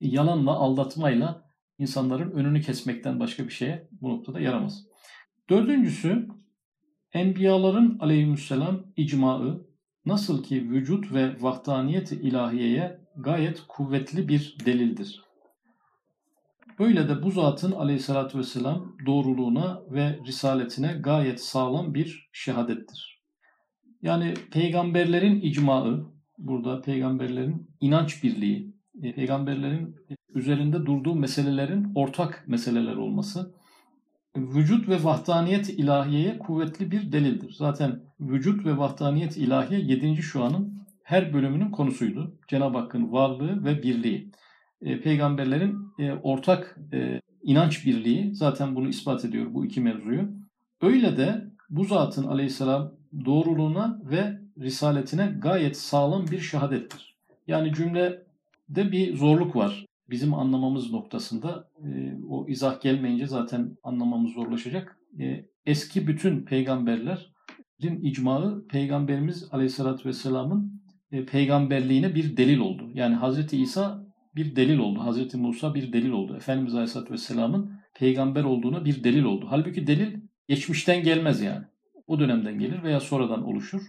Yalanla, 0.00 0.52
aldatmayla 0.52 1.50
insanların 1.78 2.30
önünü 2.30 2.60
kesmekten 2.60 3.20
başka 3.20 3.44
bir 3.44 3.52
şeye 3.52 3.88
bu 4.00 4.08
noktada 4.08 4.40
yaramaz. 4.40 4.86
Dördüncüsü, 5.50 6.28
Enbiyaların 7.12 7.98
aleyhisselam 8.00 8.86
icmaı 8.96 9.66
nasıl 10.06 10.42
ki 10.42 10.70
vücut 10.70 11.14
ve 11.14 11.42
vahdaniyet 11.42 12.12
ilahiyeye 12.12 13.00
gayet 13.16 13.62
kuvvetli 13.68 14.28
bir 14.28 14.56
delildir. 14.66 15.25
Böyle 16.78 17.08
de 17.08 17.22
bu 17.22 17.30
zatın 17.30 17.72
aleyhissalatü 17.72 18.38
vesselam 18.38 18.96
doğruluğuna 19.06 19.82
ve 19.90 20.18
risaletine 20.26 20.92
gayet 21.00 21.40
sağlam 21.40 21.94
bir 21.94 22.28
şehadettir. 22.32 23.22
Yani 24.02 24.34
peygamberlerin 24.52 25.40
icmaı, 25.40 26.12
burada 26.38 26.80
peygamberlerin 26.80 27.70
inanç 27.80 28.22
birliği, 28.22 28.74
e, 29.02 29.14
peygamberlerin 29.14 29.96
üzerinde 30.34 30.86
durduğu 30.86 31.14
meselelerin 31.14 31.92
ortak 31.94 32.44
meseleler 32.46 32.96
olması, 32.96 33.54
vücut 34.36 34.88
ve 34.88 35.04
vahdaniyet 35.04 35.68
ilahiyeye 35.68 36.38
kuvvetli 36.38 36.90
bir 36.90 37.12
delildir. 37.12 37.52
Zaten 37.52 38.00
vücut 38.20 38.66
ve 38.66 38.78
vahdaniyet 38.78 39.36
ilahiye 39.36 39.80
7. 39.80 40.22
şuanın 40.22 40.86
her 41.02 41.32
bölümünün 41.32 41.70
konusuydu. 41.70 42.38
Cenab-ı 42.48 42.78
Hakk'ın 42.78 43.12
varlığı 43.12 43.64
ve 43.64 43.82
birliği. 43.82 44.30
E, 44.82 45.00
peygamberlerin 45.00 45.78
e, 45.98 46.12
ortak 46.12 46.78
e, 46.92 47.20
inanç 47.42 47.86
birliği 47.86 48.34
zaten 48.34 48.74
bunu 48.74 48.88
ispat 48.88 49.24
ediyor 49.24 49.54
bu 49.54 49.66
iki 49.66 49.80
mevzuyu. 49.80 50.28
Öyle 50.82 51.16
de 51.16 51.44
bu 51.70 51.84
zatın 51.84 52.26
aleyhisselam 52.26 52.92
doğruluğuna 53.24 54.00
ve 54.04 54.40
risaletine 54.58 55.34
gayet 55.38 55.76
sağlam 55.76 56.26
bir 56.26 56.38
şehadettir. 56.38 57.16
Yani 57.46 57.72
cümlede 57.74 58.92
bir 58.92 59.16
zorluk 59.16 59.56
var. 59.56 59.86
Bizim 60.10 60.34
anlamamız 60.34 60.92
noktasında 60.92 61.68
e, 61.84 62.16
o 62.28 62.48
izah 62.48 62.80
gelmeyince 62.80 63.26
zaten 63.26 63.76
anlamamız 63.82 64.32
zorlaşacak. 64.32 64.98
E, 65.20 65.44
eski 65.66 66.06
bütün 66.06 66.42
peygamberlerin 66.42 68.00
icmağı 68.02 68.66
Peygamberimiz 68.68 69.48
Aleyhisselatü 69.52 70.08
Vesselam'ın 70.08 70.82
e, 71.12 71.24
peygamberliğine 71.24 72.14
bir 72.14 72.36
delil 72.36 72.58
oldu. 72.58 72.90
Yani 72.94 73.14
Hazreti 73.14 73.56
İsa 73.56 74.05
bir 74.36 74.56
delil 74.56 74.78
oldu. 74.78 75.00
Hazreti 75.00 75.36
Musa 75.36 75.74
bir 75.74 75.92
delil 75.92 76.10
oldu. 76.10 76.36
Efendimiz 76.36 76.74
Aleyhisselatü 76.74 77.12
Vesselam'ın 77.12 77.72
peygamber 77.94 78.44
olduğuna 78.44 78.84
bir 78.84 79.04
delil 79.04 79.24
oldu. 79.24 79.46
Halbuki 79.50 79.86
delil 79.86 80.20
geçmişten 80.48 81.02
gelmez 81.02 81.40
yani. 81.40 81.64
O 82.06 82.20
dönemden 82.20 82.58
gelir 82.58 82.82
veya 82.82 83.00
sonradan 83.00 83.44
oluşur. 83.44 83.82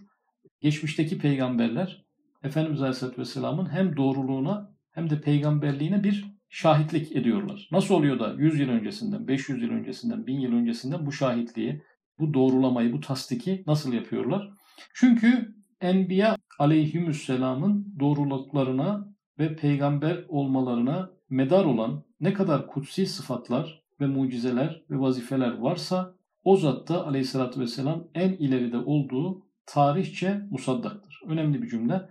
Geçmişteki 0.61 1.17
peygamberler 1.17 2.05
Efendimiz 2.43 2.81
Aleyhisselatü 2.81 3.21
Vesselam'ın 3.21 3.69
hem 3.69 3.97
doğruluğuna 3.97 4.71
hem 4.91 5.09
de 5.09 5.21
peygamberliğine 5.21 6.03
bir 6.03 6.25
şahitlik 6.49 7.15
ediyorlar. 7.15 7.69
Nasıl 7.71 7.95
oluyor 7.95 8.19
da 8.19 8.35
100 8.37 8.59
yıl 8.59 8.69
öncesinden, 8.69 9.27
500 9.27 9.61
yıl 9.63 9.69
öncesinden, 9.69 10.27
1000 10.27 10.39
yıl 10.39 10.53
öncesinden 10.53 11.05
bu 11.05 11.11
şahitliği, 11.11 11.81
bu 12.19 12.33
doğrulamayı, 12.33 12.93
bu 12.93 12.99
tasdiki 12.99 13.63
nasıl 13.67 13.93
yapıyorlar? 13.93 14.49
Çünkü 14.93 15.55
Enbiya 15.81 16.37
aleyhimüsselamın 16.59 17.95
doğruluklarına 17.99 19.16
ve 19.39 19.55
peygamber 19.55 20.25
olmalarına 20.29 21.09
medar 21.29 21.65
olan 21.65 22.03
ne 22.19 22.33
kadar 22.33 22.67
kutsi 22.67 23.05
sıfatlar 23.05 23.83
ve 24.01 24.07
mucizeler 24.07 24.83
ve 24.89 24.99
vazifeler 24.99 25.57
varsa 25.57 26.13
o 26.43 26.57
zatta 26.57 27.05
aleyhissalatü 27.05 27.59
vesselam 27.59 28.07
en 28.13 28.29
ileride 28.29 28.77
olduğu 28.77 29.47
tarihçe 29.65 30.41
musaddaktır. 30.51 31.21
Önemli 31.27 31.61
bir 31.61 31.67
cümle. 31.67 32.09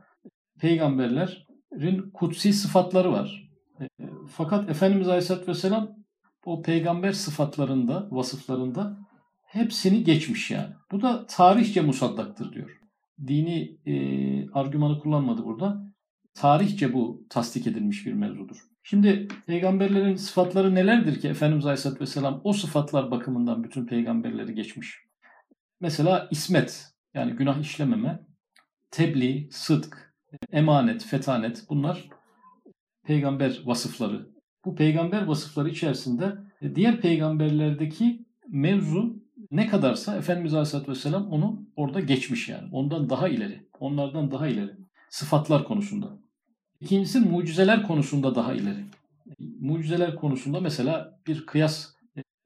Peygamberlerin 0.60 2.10
kutsi 2.14 2.52
sıfatları 2.52 3.12
var. 3.12 3.50
E, 3.80 3.88
fakat 4.28 4.70
Efendimiz 4.70 5.08
Aleyhisselatü 5.08 5.48
Vesselam 5.48 5.96
o 6.44 6.62
peygamber 6.62 7.12
sıfatlarında, 7.12 8.08
vasıflarında 8.10 8.98
hepsini 9.44 10.04
geçmiş 10.04 10.50
yani. 10.50 10.74
Bu 10.92 11.02
da 11.02 11.26
tarihçe 11.26 11.80
musaddaktır 11.80 12.52
diyor. 12.52 12.80
Dini 13.26 13.78
e, 13.86 13.94
argümanı 14.50 14.98
kullanmadı 14.98 15.44
burada 15.44 15.85
tarihçe 16.36 16.92
bu 16.92 17.26
tasdik 17.30 17.66
edilmiş 17.66 18.06
bir 18.06 18.12
mevzudur. 18.12 18.66
Şimdi 18.82 19.28
peygamberlerin 19.46 20.16
sıfatları 20.16 20.74
nelerdir 20.74 21.20
ki 21.20 21.28
Efendimiz 21.28 21.66
Aleyhisselatü 21.66 22.00
Vesselam 22.00 22.40
o 22.44 22.52
sıfatlar 22.52 23.10
bakımından 23.10 23.64
bütün 23.64 23.86
peygamberleri 23.86 24.54
geçmiş. 24.54 24.98
Mesela 25.80 26.28
ismet 26.30 26.86
yani 27.14 27.32
günah 27.32 27.60
işlememe, 27.60 28.20
tebliğ, 28.90 29.48
sıdk, 29.50 30.14
emanet, 30.52 31.04
fetanet 31.04 31.64
bunlar 31.68 32.08
peygamber 33.04 33.60
vasıfları. 33.64 34.30
Bu 34.64 34.74
peygamber 34.74 35.26
vasıfları 35.26 35.68
içerisinde 35.68 36.32
diğer 36.74 37.00
peygamberlerdeki 37.00 38.26
mevzu 38.48 39.16
ne 39.50 39.66
kadarsa 39.66 40.16
Efendimiz 40.16 40.54
Aleyhisselatü 40.54 40.90
Vesselam 40.90 41.28
onu 41.28 41.62
orada 41.76 42.00
geçmiş 42.00 42.48
yani. 42.48 42.68
Ondan 42.72 43.10
daha 43.10 43.28
ileri, 43.28 43.66
onlardan 43.80 44.30
daha 44.30 44.48
ileri 44.48 44.72
sıfatlar 45.10 45.64
konusunda. 45.64 46.25
İkincisi 46.80 47.20
mucizeler 47.20 47.82
konusunda 47.82 48.34
daha 48.34 48.54
ileri. 48.54 48.84
Mucizeler 49.60 50.14
konusunda 50.14 50.60
mesela 50.60 51.20
bir 51.26 51.46
kıyas 51.46 51.88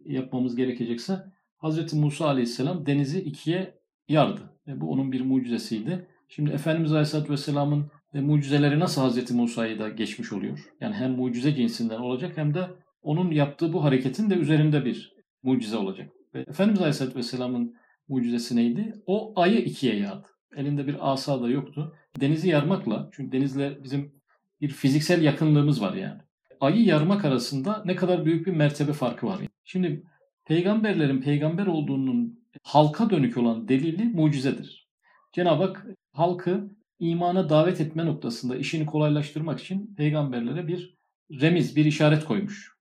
yapmamız 0.05 0.57
gerekecekse 0.57 1.25
Hz. 1.63 1.95
Musa 1.95 2.27
aleyhisselam 2.27 2.87
denizi 2.87 3.21
ikiye 3.21 3.75
yardı. 4.09 4.41
E, 4.69 4.81
bu 4.81 4.91
onun 4.91 5.13
bir 5.13 5.21
mucizesiydi. 5.21 6.07
Şimdi 6.29 6.51
Efendimiz 6.51 6.93
Aleyhisselatü 6.93 7.33
Vesselam'ın 7.33 7.91
e, 8.15 8.21
mucizeleri 8.21 8.81
nasıl 8.81 9.11
Hz. 9.11 9.31
Musa'yı 9.31 9.79
da 9.79 9.89
geçmiş 9.89 10.33
oluyor? 10.33 10.59
Yani 10.81 10.95
hem 10.95 11.13
mucize 11.13 11.55
cinsinden 11.55 11.99
olacak 11.99 12.37
hem 12.37 12.55
de 12.55 12.71
onun 13.03 13.31
yaptığı 13.31 13.73
bu 13.73 13.85
hareketin 13.85 14.31
de 14.31 14.35
üzerinde 14.35 14.85
bir 14.85 15.17
mucize 15.43 15.77
olacak. 15.77 16.13
Ve 16.35 16.41
Efendimiz 16.41 16.81
Aleyhisselatü 16.81 17.19
Vesselam'ın 17.19 17.77
mucizesi 18.09 18.57
neydi? 18.57 18.95
O 19.07 19.33
ayı 19.37 19.59
ikiye 19.59 19.97
yardı. 19.97 20.27
Elinde 20.57 20.87
bir 20.87 21.13
asa 21.13 21.43
da 21.43 21.49
yoktu. 21.49 21.95
Denizi 22.21 22.49
yarmakla, 22.49 23.09
çünkü 23.13 23.33
denizle 23.33 23.85
bizim 23.85 24.20
bir 24.61 24.69
fiziksel 24.69 25.23
yakınlığımız 25.23 25.83
var 25.83 25.95
yani. 25.95 26.21
Ayı 26.61 26.85
yarmak 26.85 27.25
arasında 27.25 27.83
ne 27.87 27.97
kadar 27.97 28.25
büyük 28.25 28.47
bir 28.47 28.53
mertebe 28.53 28.93
farkı 28.93 29.27
var. 29.27 29.39
Yani. 29.39 29.49
Şimdi 29.65 30.03
peygamberlerin 30.45 31.21
peygamber 31.21 31.67
olduğunun 31.67 32.41
halka 32.63 33.11
dönük 33.11 33.37
olan 33.37 33.69
delili 33.69 34.05
mucizedir. 34.05 34.89
Cenab-ı 35.33 35.63
Hak 35.63 35.87
halkı 36.13 36.71
imana 36.99 37.49
davet 37.49 37.81
etme 37.81 38.07
noktasında 38.07 38.57
işini 38.57 38.87
kolaylaştırmak 38.87 39.61
için 39.61 39.95
peygamberlere 39.95 40.69
bir 40.69 40.97
remiz, 41.31 41.77
bir 41.77 41.85
işaret 41.85 42.25
koymuş. 42.25 42.77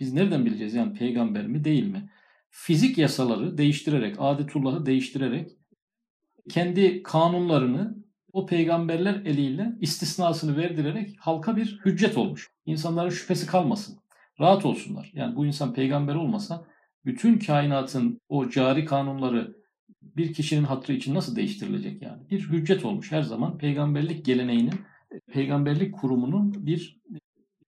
Biz 0.00 0.12
nereden 0.12 0.46
bileceğiz 0.46 0.74
yani 0.74 0.94
peygamber 0.94 1.46
mi 1.46 1.64
değil 1.64 1.86
mi? 1.86 2.10
Fizik 2.50 2.98
yasaları 2.98 3.58
değiştirerek, 3.58 4.16
adetullahı 4.18 4.86
değiştirerek 4.86 5.50
kendi 6.50 7.02
kanunlarını 7.02 8.03
o 8.34 8.46
peygamberler 8.46 9.14
eliyle 9.14 9.72
istisnasını 9.80 10.56
verdirerek 10.56 11.16
halka 11.18 11.56
bir 11.56 11.80
hüccet 11.84 12.18
olmuş. 12.18 12.50
İnsanların 12.66 13.10
şüphesi 13.10 13.46
kalmasın. 13.46 13.98
Rahat 14.40 14.66
olsunlar. 14.66 15.10
Yani 15.14 15.36
bu 15.36 15.46
insan 15.46 15.74
peygamber 15.74 16.14
olmasa 16.14 16.64
bütün 17.04 17.38
kainatın 17.38 18.20
o 18.28 18.48
cari 18.48 18.84
kanunları 18.84 19.56
bir 20.02 20.32
kişinin 20.32 20.64
hatrı 20.64 20.92
için 20.92 21.14
nasıl 21.14 21.36
değiştirilecek 21.36 22.02
yani? 22.02 22.30
Bir 22.30 22.40
hüccet 22.40 22.84
olmuş 22.84 23.12
her 23.12 23.22
zaman 23.22 23.58
peygamberlik 23.58 24.24
geleneğinin, 24.24 24.74
peygamberlik 25.32 25.94
kurumunun 25.94 26.66
bir 26.66 27.00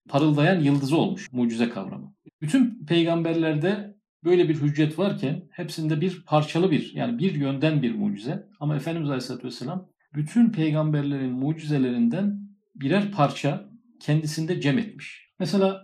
parıldayan 0.09 0.61
yıldızı 0.61 0.97
olmuş 0.97 1.33
mucize 1.33 1.69
kavramı. 1.69 2.15
Bütün 2.41 2.87
peygamberlerde 2.87 3.97
böyle 4.25 4.49
bir 4.49 4.55
hüccet 4.55 4.99
varken 4.99 5.43
hepsinde 5.51 6.01
bir 6.01 6.25
parçalı 6.27 6.71
bir 6.71 6.93
yani 6.95 7.19
bir 7.19 7.35
yönden 7.35 7.83
bir 7.83 7.95
mucize 7.95 8.49
ama 8.61 8.77
Efendimiz 8.77 9.09
Aleyhisselatü 9.09 9.47
Vesselam 9.47 9.89
bütün 10.15 10.51
peygamberlerin 10.51 11.33
mucizelerinden 11.33 12.41
birer 12.75 13.11
parça 13.13 13.69
kendisinde 14.01 14.61
cem 14.61 14.79
etmiş. 14.79 15.29
Mesela 15.39 15.83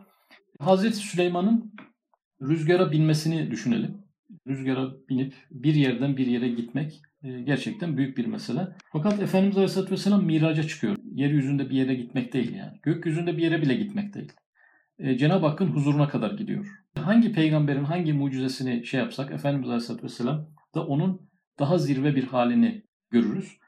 Hazreti 0.59 0.97
Süleyman'ın 0.97 1.75
rüzgara 2.43 2.93
binmesini 2.93 3.51
düşünelim. 3.51 4.03
rüzgara 4.47 4.93
binip 5.09 5.35
bir 5.51 5.75
yerden 5.75 6.17
bir 6.17 6.27
yere 6.27 6.49
gitmek 6.49 7.03
e, 7.23 7.41
gerçekten 7.41 7.97
büyük 7.97 8.19
bir 8.19 8.27
mesele. 8.27 8.69
Fakat 8.93 9.23
Efendimiz 9.23 9.57
Aleyhisselatü 9.57 9.93
Vesselam 9.93 10.25
miraca 10.25 10.63
çıkıyor. 10.63 10.97
Yeryüzünde 11.13 11.71
bir 11.71 11.77
yere 11.77 11.95
gitmek 11.95 12.33
değil 12.33 12.55
yani. 12.55 12.79
Gökyüzünde 12.83 13.37
bir 13.37 13.43
yere 13.43 13.63
bile 13.63 13.75
gitmek 13.75 14.15
değil. 14.15 14.33
E, 14.99 15.19
Cenab-ı 15.19 15.47
Hakk'ın 15.47 15.67
huzuruna 15.67 16.09
kadar 16.09 16.33
gidiyor. 16.33 16.67
Hangi 16.99 17.33
peygamberin 17.33 17.85
hangi 17.85 18.13
mucizesini 18.13 18.87
şey 18.87 19.01
yapsak 19.01 19.33
Efendimiz 19.33 19.69
Aleyhisselatü 19.69 20.05
Vesselam 20.05 20.47
da 20.75 20.87
onun 20.87 21.31
daha 21.59 21.79
zirve 21.79 22.17
bir 22.17 22.25
halini 22.25 22.83
görürüz. 23.11 23.59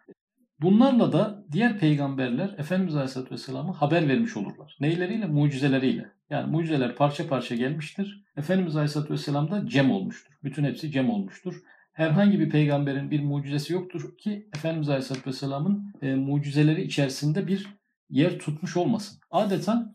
Bunlarla 0.64 1.12
da 1.12 1.44
diğer 1.52 1.78
peygamberler 1.78 2.54
Efendimiz 2.58 2.94
Aleyhisselatü 2.94 3.34
Vesselam'a 3.34 3.72
haber 3.72 4.08
vermiş 4.08 4.36
olurlar. 4.36 4.76
Neyleriyle? 4.80 5.26
Mucizeleriyle. 5.26 6.12
Yani 6.30 6.50
mucizeler 6.50 6.94
parça 6.94 7.28
parça 7.28 7.54
gelmiştir. 7.54 8.24
Efendimiz 8.36 8.76
Aleyhisselatü 8.76 9.12
Vesselam 9.12 9.50
da 9.50 9.66
cem 9.66 9.90
olmuştur. 9.90 10.34
Bütün 10.44 10.64
hepsi 10.64 10.90
cem 10.90 11.10
olmuştur. 11.10 11.54
Herhangi 11.92 12.40
bir 12.40 12.50
peygamberin 12.50 13.10
bir 13.10 13.22
mucizesi 13.22 13.72
yoktur 13.72 14.18
ki 14.18 14.48
Efendimiz 14.56 14.88
Aleyhisselatü 14.88 15.26
Vesselam'ın 15.26 15.92
e, 16.02 16.14
mucizeleri 16.14 16.82
içerisinde 16.82 17.46
bir 17.46 17.66
yer 18.10 18.38
tutmuş 18.38 18.76
olmasın. 18.76 19.18
Adeta 19.30 19.94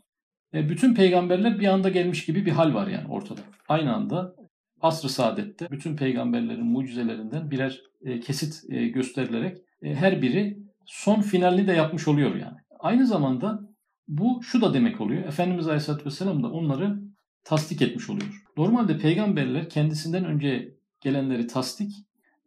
e, 0.54 0.70
bütün 0.70 0.96
peygamberler 0.96 1.60
bir 1.60 1.68
anda 1.68 1.90
gelmiş 1.90 2.26
gibi 2.26 2.46
bir 2.46 2.52
hal 2.52 2.74
var 2.74 2.88
yani 2.88 3.08
ortada. 3.08 3.42
Aynı 3.70 3.96
anda 3.96 4.36
asr-ı 4.82 5.10
saadette 5.10 5.72
bütün 5.72 5.96
peygamberlerin 5.96 6.66
mucizelerinden 6.66 7.52
birer 7.52 7.82
e, 8.02 8.20
kesit 8.20 8.64
e, 8.70 8.88
gösterilerek 8.88 9.58
her 9.84 10.22
biri 10.22 10.58
son 10.86 11.22
finalini 11.22 11.68
de 11.68 11.74
yapmış 11.74 12.08
oluyor 12.08 12.36
yani. 12.36 12.58
Aynı 12.80 13.08
zamanda 13.08 13.70
bu 14.08 14.44
şu 14.44 14.62
da 14.62 14.74
demek 14.74 15.02
oluyor. 15.02 15.24
Efendimiz 15.24 15.68
Aleyhisselatü 15.68 16.06
Vesselam 16.06 16.44
da 16.44 16.52
onları 16.52 17.00
tasdik 17.44 17.82
etmiş 17.82 18.10
oluyor. 18.10 18.44
Normalde 18.58 18.98
peygamberler 18.98 19.70
kendisinden 19.70 20.26
önce 20.26 20.74
gelenleri 21.02 21.48
tasdik, 21.48 21.92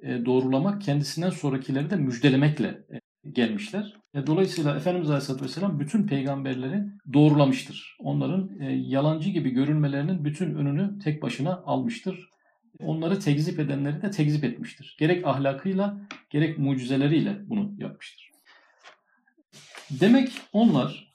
e, 0.03 0.25
doğrulamak, 0.25 0.83
kendisinden 0.83 1.31
sonrakileri 1.31 1.91
de 1.91 1.97
müjdelemekle 1.97 2.69
e, 2.69 3.01
gelmişler. 3.31 3.97
E, 4.15 4.27
dolayısıyla 4.27 4.77
Efendimiz 4.77 5.11
Aleyhisselatü 5.11 5.45
Vesselam 5.45 5.81
bütün 5.81 6.07
peygamberleri 6.07 6.85
doğrulamıştır. 7.13 7.97
Onların 8.01 8.51
yalancı 8.75 9.31
gibi 9.31 9.51
görünmelerinin 9.51 10.25
bütün 10.25 10.55
önünü 10.55 10.99
tek 10.99 11.23
başına 11.23 11.63
almıştır. 11.67 12.29
Onları 12.87 13.19
tekzip 13.19 13.61
edenleri 13.61 14.03
de 14.03 14.11
tekzip 14.11 14.45
etmiştir. 14.45 14.97
Gerek 14.99 15.27
ahlakıyla 15.27 16.01
gerek 16.31 16.59
mucizeleriyle 16.59 17.49
bunu 17.49 17.73
yapmıştır. 17.79 18.31
Demek 19.91 20.33
onlar 20.53 21.13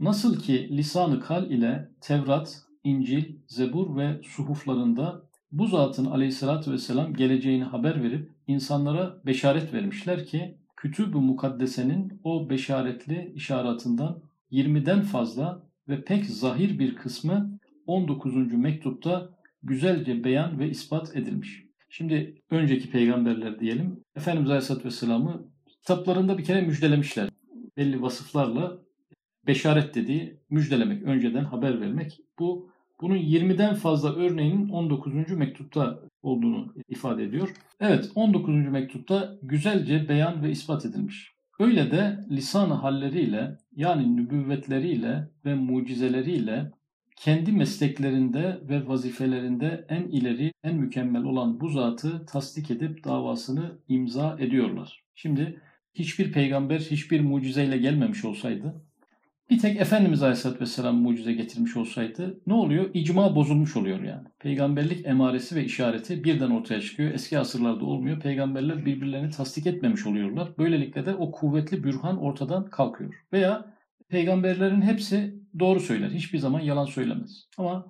nasıl 0.00 0.40
ki 0.40 0.68
lisanı 0.76 1.20
kal 1.20 1.50
ile 1.50 1.88
Tevrat, 2.00 2.62
İncil, 2.84 3.36
Zebur 3.46 3.96
ve 3.96 4.20
suhuflarında 4.22 5.22
bu 5.52 5.66
zatın 5.66 6.04
aleyhissalatü 6.04 6.72
vesselam 6.72 7.14
geleceğini 7.14 7.64
haber 7.64 8.02
verip 8.02 8.30
insanlara 8.46 9.16
beşaret 9.26 9.72
vermişler 9.72 10.26
ki 10.26 10.58
Kütüb-ü 10.76 11.18
Mukaddese'nin 11.18 12.20
o 12.24 12.50
beşaretli 12.50 13.32
işaretından 13.34 14.22
20'den 14.52 15.02
fazla 15.02 15.62
ve 15.88 16.04
pek 16.04 16.26
zahir 16.26 16.78
bir 16.78 16.96
kısmı 16.96 17.58
19. 17.86 18.52
mektupta 18.52 19.33
güzelce 19.64 20.24
beyan 20.24 20.58
ve 20.58 20.70
ispat 20.70 21.16
edilmiş. 21.16 21.64
Şimdi 21.88 22.42
önceki 22.50 22.90
peygamberler 22.90 23.60
diyelim. 23.60 24.00
Efendimiz 24.16 24.50
Aleyhisselatü 24.50 24.84
Vesselam'ı 24.84 25.48
kitaplarında 25.66 26.38
bir 26.38 26.44
kere 26.44 26.60
müjdelemişler. 26.60 27.28
Belli 27.76 28.02
vasıflarla 28.02 28.78
beşaret 29.46 29.94
dediği 29.94 30.40
müjdelemek, 30.50 31.02
önceden 31.02 31.44
haber 31.44 31.80
vermek. 31.80 32.20
Bu 32.38 32.70
bunun 33.00 33.16
20'den 33.16 33.74
fazla 33.74 34.14
örneğinin 34.14 34.68
19. 34.68 35.30
mektupta 35.30 36.00
olduğunu 36.22 36.74
ifade 36.88 37.24
ediyor. 37.24 37.54
Evet 37.80 38.10
19. 38.14 38.54
mektupta 38.54 39.38
güzelce 39.42 40.08
beyan 40.08 40.42
ve 40.42 40.50
ispat 40.50 40.86
edilmiş. 40.86 41.34
Öyle 41.58 41.90
de 41.90 42.20
lisan 42.30 42.70
halleriyle 42.70 43.58
yani 43.76 44.16
nübüvvetleriyle 44.16 45.28
ve 45.44 45.54
mucizeleriyle 45.54 46.70
kendi 47.16 47.52
mesleklerinde 47.52 48.60
ve 48.68 48.88
vazifelerinde 48.88 49.86
en 49.88 50.02
ileri, 50.02 50.52
en 50.62 50.76
mükemmel 50.76 51.24
olan 51.24 51.60
bu 51.60 51.68
zatı 51.68 52.26
tasdik 52.26 52.70
edip 52.70 53.04
davasını 53.04 53.78
imza 53.88 54.36
ediyorlar. 54.40 55.04
Şimdi 55.14 55.60
hiçbir 55.94 56.32
peygamber 56.32 56.78
hiçbir 56.78 57.20
mucizeyle 57.20 57.78
gelmemiş 57.78 58.24
olsaydı 58.24 58.84
bir 59.50 59.58
tek 59.58 59.80
Efendimiz 59.80 60.22
Aleyhisselatü 60.22 60.60
Vesselam 60.60 60.96
mucize 60.96 61.32
getirmiş 61.32 61.76
olsaydı 61.76 62.40
ne 62.46 62.54
oluyor? 62.54 62.90
İcma 62.94 63.36
bozulmuş 63.36 63.76
oluyor 63.76 64.02
yani. 64.02 64.28
Peygamberlik 64.38 65.06
emaresi 65.06 65.56
ve 65.56 65.64
işareti 65.64 66.24
birden 66.24 66.50
ortaya 66.50 66.80
çıkıyor. 66.80 67.10
Eski 67.10 67.38
asırlarda 67.38 67.84
olmuyor. 67.84 68.20
Peygamberler 68.20 68.86
birbirlerini 68.86 69.30
tasdik 69.30 69.66
etmemiş 69.66 70.06
oluyorlar. 70.06 70.48
Böylelikle 70.58 71.06
de 71.06 71.14
o 71.14 71.30
kuvvetli 71.30 71.84
bürhan 71.84 72.18
ortadan 72.18 72.70
kalkıyor. 72.70 73.14
Veya 73.32 73.73
peygamberlerin 74.08 74.82
hepsi 74.82 75.34
doğru 75.58 75.80
söyler. 75.80 76.10
Hiçbir 76.10 76.38
zaman 76.38 76.60
yalan 76.60 76.84
söylemez. 76.84 77.48
Ama 77.58 77.86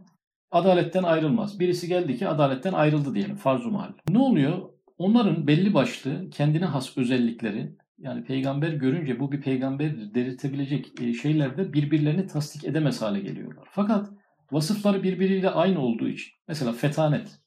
adaletten 0.50 1.02
ayrılmaz. 1.02 1.60
Birisi 1.60 1.88
geldi 1.88 2.16
ki 2.18 2.28
adaletten 2.28 2.72
ayrıldı 2.72 3.14
diyelim 3.14 3.36
farz-ı 3.36 3.68
mahal. 3.68 3.92
Ne 4.08 4.18
oluyor? 4.18 4.58
Onların 4.98 5.46
belli 5.46 5.74
başlı 5.74 6.30
kendine 6.30 6.64
has 6.64 6.98
özellikleri 6.98 7.76
yani 7.98 8.24
peygamber 8.24 8.72
görünce 8.72 9.20
bu 9.20 9.32
bir 9.32 9.40
peygamber 9.40 10.14
delirtebilecek 10.14 11.00
e, 11.00 11.12
şeylerde 11.12 11.72
birbirlerini 11.72 12.26
tasdik 12.26 12.64
edemez 12.64 13.02
hale 13.02 13.20
geliyorlar. 13.20 13.68
Fakat 13.70 14.10
vasıfları 14.52 15.02
birbiriyle 15.02 15.50
aynı 15.50 15.80
olduğu 15.80 16.08
için 16.08 16.32
mesela 16.48 16.72
fetanet. 16.72 17.43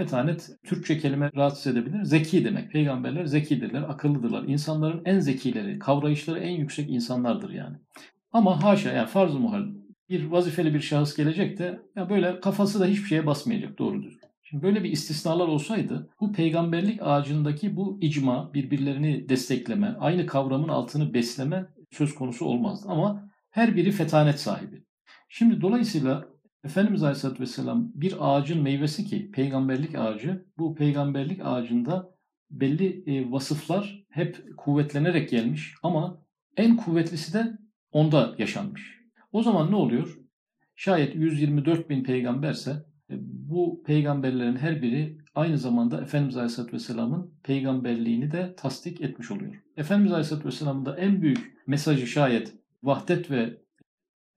Fetanet 0.00 0.50
Türkçe 0.64 0.98
kelime 0.98 1.30
rahatsız 1.36 1.66
edebilir. 1.72 2.04
Zeki 2.04 2.44
demek. 2.44 2.72
Peygamberler 2.72 3.24
zekidirler, 3.24 3.82
akıllıdırlar. 3.82 4.44
İnsanların 4.44 5.02
en 5.04 5.18
zekileri, 5.18 5.78
kavrayışları 5.78 6.38
en 6.38 6.50
yüksek 6.50 6.90
insanlardır 6.90 7.50
yani. 7.50 7.76
Ama 8.32 8.62
haşa 8.62 8.92
yani 8.92 9.08
farz-ı 9.08 9.38
muhal 9.38 9.62
bir 10.08 10.24
vazifeli 10.24 10.74
bir 10.74 10.80
şahıs 10.80 11.16
gelecek 11.16 11.58
de 11.58 11.80
ya 11.96 12.10
böyle 12.10 12.40
kafası 12.40 12.80
da 12.80 12.86
hiçbir 12.86 13.04
şeye 13.04 13.26
basmayacak 13.26 13.78
doğru 13.78 14.02
düzgün. 14.02 14.28
Şimdi 14.42 14.62
böyle 14.62 14.84
bir 14.84 14.90
istisnalar 14.90 15.48
olsaydı 15.48 16.10
bu 16.20 16.32
peygamberlik 16.32 17.02
ağacındaki 17.02 17.76
bu 17.76 17.98
icma, 18.00 18.54
birbirlerini 18.54 19.28
destekleme, 19.28 19.96
aynı 20.00 20.26
kavramın 20.26 20.68
altını 20.68 21.14
besleme 21.14 21.66
söz 21.90 22.14
konusu 22.14 22.44
olmazdı. 22.44 22.88
Ama 22.88 23.30
her 23.50 23.76
biri 23.76 23.92
fetanet 23.92 24.40
sahibi. 24.40 24.82
Şimdi 25.28 25.60
dolayısıyla 25.60 26.24
Efendimiz 26.64 27.02
Aleyhisselatü 27.02 27.42
Vesselam 27.42 27.92
bir 27.94 28.14
ağacın 28.20 28.62
meyvesi 28.62 29.04
ki 29.04 29.30
peygamberlik 29.30 29.94
ağacı, 29.94 30.46
bu 30.58 30.74
peygamberlik 30.74 31.40
ağacında 31.44 32.14
belli 32.50 33.02
e, 33.06 33.30
vasıflar 33.30 34.04
hep 34.10 34.56
kuvvetlenerek 34.56 35.30
gelmiş 35.30 35.74
ama 35.82 36.22
en 36.56 36.76
kuvvetlisi 36.76 37.34
de 37.34 37.58
onda 37.92 38.34
yaşanmış. 38.38 39.00
O 39.32 39.42
zaman 39.42 39.70
ne 39.70 39.76
oluyor? 39.76 40.18
Şayet 40.74 41.14
124 41.14 41.90
bin 41.90 42.04
peygamberse 42.04 42.70
e, 43.10 43.14
bu 43.20 43.82
peygamberlerin 43.86 44.56
her 44.56 44.82
biri 44.82 45.18
aynı 45.34 45.58
zamanda 45.58 46.00
Efendimiz 46.00 46.36
Aleyhisselatü 46.36 46.72
Vesselam'ın 46.72 47.34
peygamberliğini 47.42 48.32
de 48.32 48.54
tasdik 48.56 49.00
etmiş 49.00 49.30
oluyor. 49.30 49.54
Efendimiz 49.76 50.12
Aleyhisselatü 50.12 50.48
Vesselam'ın 50.48 50.86
da 50.86 50.96
en 50.96 51.22
büyük 51.22 51.56
mesajı 51.66 52.06
şayet 52.06 52.54
vahdet 52.82 53.30
ve 53.30 53.60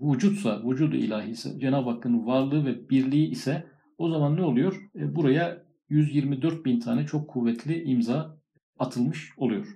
vücutsa, 0.04 0.62
vücudu 0.66 0.96
ilahi 0.96 1.30
ise, 1.30 1.60
Cenab-ı 1.60 1.90
Hakk'ın 1.90 2.26
varlığı 2.26 2.66
ve 2.66 2.90
birliği 2.90 3.30
ise 3.30 3.68
o 3.98 4.10
zaman 4.10 4.36
ne 4.36 4.44
oluyor? 4.44 4.90
E, 4.96 5.16
buraya 5.16 5.64
124 5.90 6.66
bin 6.66 6.80
tane 6.80 7.06
çok 7.06 7.30
kuvvetli 7.30 7.84
imza 7.84 8.38
atılmış 8.80 9.34
oluyor. 9.38 9.68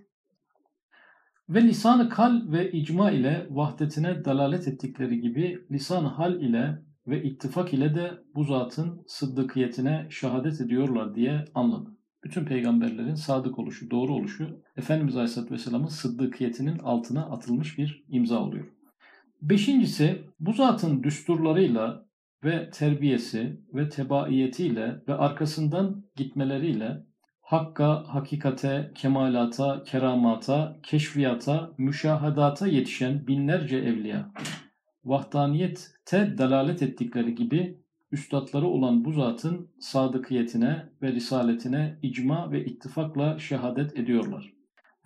Ve 1.50 1.64
lisan-ı 1.64 2.10
kal 2.10 2.52
ve 2.52 2.72
icma 2.72 3.12
ile 3.12 3.48
vahdetine 3.50 4.26
dalalet 4.26 4.68
ettikleri 4.68 5.22
gibi 5.22 5.60
lisan-ı 5.72 6.08
hal 6.08 6.42
ile 6.42 6.82
ve 7.08 7.24
ittifak 7.24 7.74
ile 7.74 7.96
de 7.96 8.12
bu 8.36 8.44
zatın 8.44 9.04
sıddıkiyetine 9.08 10.08
şehadet 10.10 10.62
ediyorlar 10.62 11.16
diye 11.16 11.46
anladı. 11.56 11.90
Bütün 12.24 12.46
peygamberlerin 12.46 13.16
sadık 13.16 13.60
oluşu, 13.60 13.92
doğru 13.92 14.14
oluşu 14.14 14.62
Efendimiz 14.78 15.16
Aleyhisselatü 15.16 15.54
Vesselam'ın 15.54 15.88
sıddıkiyetinin 15.88 16.80
altına 16.80 17.26
atılmış 17.26 17.78
bir 17.78 18.06
imza 18.10 18.40
oluyor. 18.40 18.77
Beşincisi 19.42 20.24
bu 20.40 20.54
zatın 20.54 21.04
düsturlarıyla 21.04 22.06
ve 22.44 22.70
terbiyesi 22.70 23.62
ve 23.74 23.90
tebaiyetiyle 23.90 25.02
ve 25.08 25.14
arkasından 25.14 26.04
gitmeleriyle 26.16 27.04
hakka, 27.42 28.04
hakikate, 28.08 28.92
kemalata, 28.96 29.84
keramata, 29.84 30.78
keşfiyata, 30.84 31.72
müşahadata 31.78 32.68
yetişen 32.68 33.28
binlerce 33.28 33.78
evliya 33.78 34.32
vahdaniyette 35.06 36.38
dalalet 36.38 36.82
ettikleri 36.82 37.36
gibi 37.36 37.82
üstadları 38.12 38.68
olan 38.68 39.06
bu 39.06 39.12
zatın 39.12 39.72
sadıkiyetine 39.80 40.90
ve 41.02 41.12
risaletine 41.12 42.00
icma 42.02 42.52
ve 42.52 42.66
ittifakla 42.66 43.40
şehadet 43.40 44.00
ediyorlar. 44.00 44.54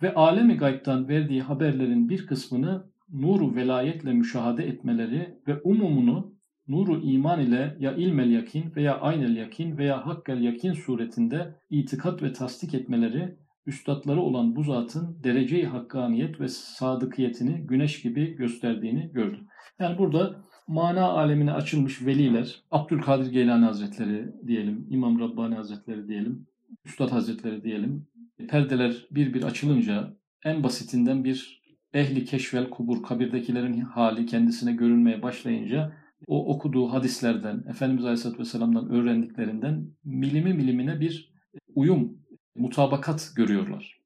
Ve 0.02 0.14
alemi 0.14 0.56
gaybtan 0.56 1.08
verdiği 1.08 1.42
haberlerin 1.42 2.08
bir 2.08 2.26
kısmını 2.26 2.91
nuru 3.12 3.54
velayetle 3.54 4.12
müşahede 4.12 4.64
etmeleri 4.64 5.38
ve 5.48 5.60
umumunu 5.60 6.34
nuru 6.68 7.00
iman 7.00 7.40
ile 7.40 7.76
ya 7.80 7.94
ilmel 7.94 8.30
yakin 8.30 8.72
veya 8.76 9.00
aynel 9.00 9.36
yakin 9.36 9.78
veya 9.78 10.06
hakkel 10.06 10.40
yakin 10.40 10.72
suretinde 10.72 11.54
itikat 11.70 12.22
ve 12.22 12.32
tasdik 12.32 12.74
etmeleri 12.74 13.36
üstadları 13.66 14.20
olan 14.20 14.56
bu 14.56 14.62
zatın 14.62 15.18
derece-i 15.24 15.66
hakkaniyet 15.66 16.40
ve 16.40 16.48
sadıkiyetini 16.48 17.66
güneş 17.66 18.02
gibi 18.02 18.36
gösterdiğini 18.36 19.10
gördüm. 19.12 19.46
Yani 19.78 19.98
burada 19.98 20.44
mana 20.68 21.04
alemine 21.04 21.52
açılmış 21.52 22.06
veliler, 22.06 22.62
Abdülkadir 22.70 23.32
Geylani 23.32 23.64
Hazretleri 23.64 24.32
diyelim, 24.46 24.86
İmam 24.90 25.20
Rabbani 25.20 25.54
Hazretleri 25.54 26.08
diyelim, 26.08 26.46
Üstad 26.84 27.12
Hazretleri 27.12 27.64
diyelim, 27.64 28.06
perdeler 28.48 29.06
bir 29.10 29.34
bir 29.34 29.42
açılınca 29.42 30.16
en 30.44 30.62
basitinden 30.62 31.24
bir 31.24 31.61
ehli 31.94 32.24
keşvel 32.24 32.70
kubur, 32.70 33.02
kabirdekilerin 33.02 33.80
hali 33.80 34.26
kendisine 34.26 34.72
görünmeye 34.72 35.22
başlayınca 35.22 35.92
o 36.26 36.54
okuduğu 36.54 36.92
hadislerden, 36.92 37.64
Efendimiz 37.68 38.04
Aleyhisselatü 38.04 38.38
Vesselam'dan 38.38 38.88
öğrendiklerinden 38.90 39.86
milimi 40.04 40.52
milimine 40.52 41.00
bir 41.00 41.32
uyum, 41.74 42.18
mutabakat 42.56 43.32
görüyorlar. 43.36 44.00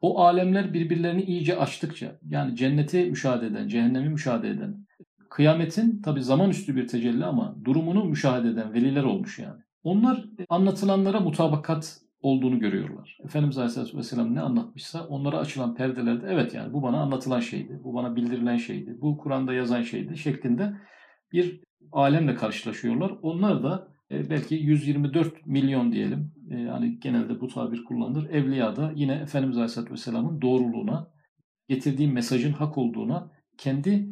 O 0.00 0.20
alemler 0.20 0.74
birbirlerini 0.74 1.22
iyice 1.22 1.58
açtıkça, 1.58 2.18
yani 2.28 2.56
cenneti 2.56 3.04
müşahede 3.04 3.46
eden, 3.46 3.68
cehennemi 3.68 4.08
müşahede 4.08 4.48
eden, 4.48 4.86
kıyametin 5.30 6.02
tabi 6.02 6.22
zaman 6.22 6.50
üstü 6.50 6.76
bir 6.76 6.88
tecelli 6.88 7.24
ama 7.24 7.56
durumunu 7.64 8.04
müşahede 8.04 8.48
eden 8.48 8.74
veliler 8.74 9.04
olmuş 9.04 9.38
yani. 9.38 9.60
Onlar 9.84 10.24
anlatılanlara 10.48 11.20
mutabakat 11.20 12.00
olduğunu 12.20 12.58
görüyorlar. 12.60 13.18
Efendimiz 13.24 13.58
Aleyhisselatü 13.58 13.96
Vesselam 13.96 14.34
ne 14.34 14.40
anlatmışsa 14.40 15.06
onlara 15.06 15.38
açılan 15.38 15.74
perdelerde 15.74 16.26
evet 16.30 16.54
yani 16.54 16.72
bu 16.72 16.82
bana 16.82 17.00
anlatılan 17.00 17.40
şeydi, 17.40 17.80
bu 17.84 17.94
bana 17.94 18.16
bildirilen 18.16 18.56
şeydi, 18.56 18.98
bu 19.00 19.18
Kur'an'da 19.18 19.54
yazan 19.54 19.82
şeydi 19.82 20.16
şeklinde 20.16 20.72
bir 21.32 21.60
alemle 21.92 22.34
karşılaşıyorlar. 22.34 23.12
Onlar 23.22 23.62
da 23.62 23.88
e, 24.10 24.30
belki 24.30 24.54
124 24.54 25.46
milyon 25.46 25.92
diyelim, 25.92 26.32
e, 26.50 26.58
yani 26.58 27.00
genelde 27.00 27.40
bu 27.40 27.48
tabir 27.48 27.84
kullanılır, 27.84 28.30
evliya 28.30 28.76
da 28.76 28.92
yine 28.94 29.14
Efendimiz 29.14 29.56
Aleyhisselatü 29.56 29.92
Vesselam'ın 29.92 30.42
doğruluğuna, 30.42 31.10
getirdiği 31.68 32.08
mesajın 32.08 32.52
hak 32.52 32.78
olduğuna 32.78 33.30
kendi 33.58 34.08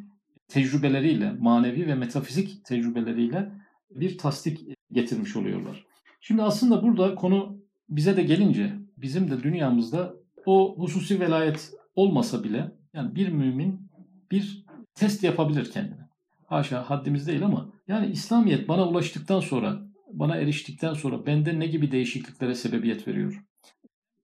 tecrübeleriyle, 0.49 1.33
manevi 1.33 1.87
ve 1.87 1.95
metafizik 1.95 2.65
tecrübeleriyle 2.65 3.53
bir 3.91 4.19
tasdik 4.19 4.61
getirmiş 4.93 5.37
oluyorlar. 5.37 5.87
Şimdi 6.21 6.43
aslında 6.43 6.83
burada 6.83 7.15
konu 7.15 7.66
bize 7.89 8.17
de 8.17 8.23
gelince 8.23 8.73
bizim 8.97 9.31
de 9.31 9.43
dünyamızda 9.43 10.15
o 10.47 10.75
hususi 10.79 11.21
velayet 11.21 11.71
olmasa 11.95 12.45
bile 12.45 12.73
yani 12.95 13.15
bir 13.15 13.29
mümin 13.29 13.91
bir 14.31 14.65
test 14.95 15.25
yapabilir 15.25 15.71
kendine. 15.71 16.09
Haşa 16.47 16.91
haddimiz 16.91 17.27
değil 17.27 17.45
ama 17.45 17.73
yani 17.89 18.07
İslamiyet 18.07 18.69
bana 18.69 18.89
ulaştıktan 18.89 19.41
sonra, 19.41 19.81
bana 20.13 20.37
eriştikten 20.37 20.95
sonra 20.95 21.27
bende 21.27 21.59
ne 21.59 21.67
gibi 21.67 21.93
değişikliklere 21.93 22.55
sebebiyet 22.55 23.09
veriyor? 23.09 23.45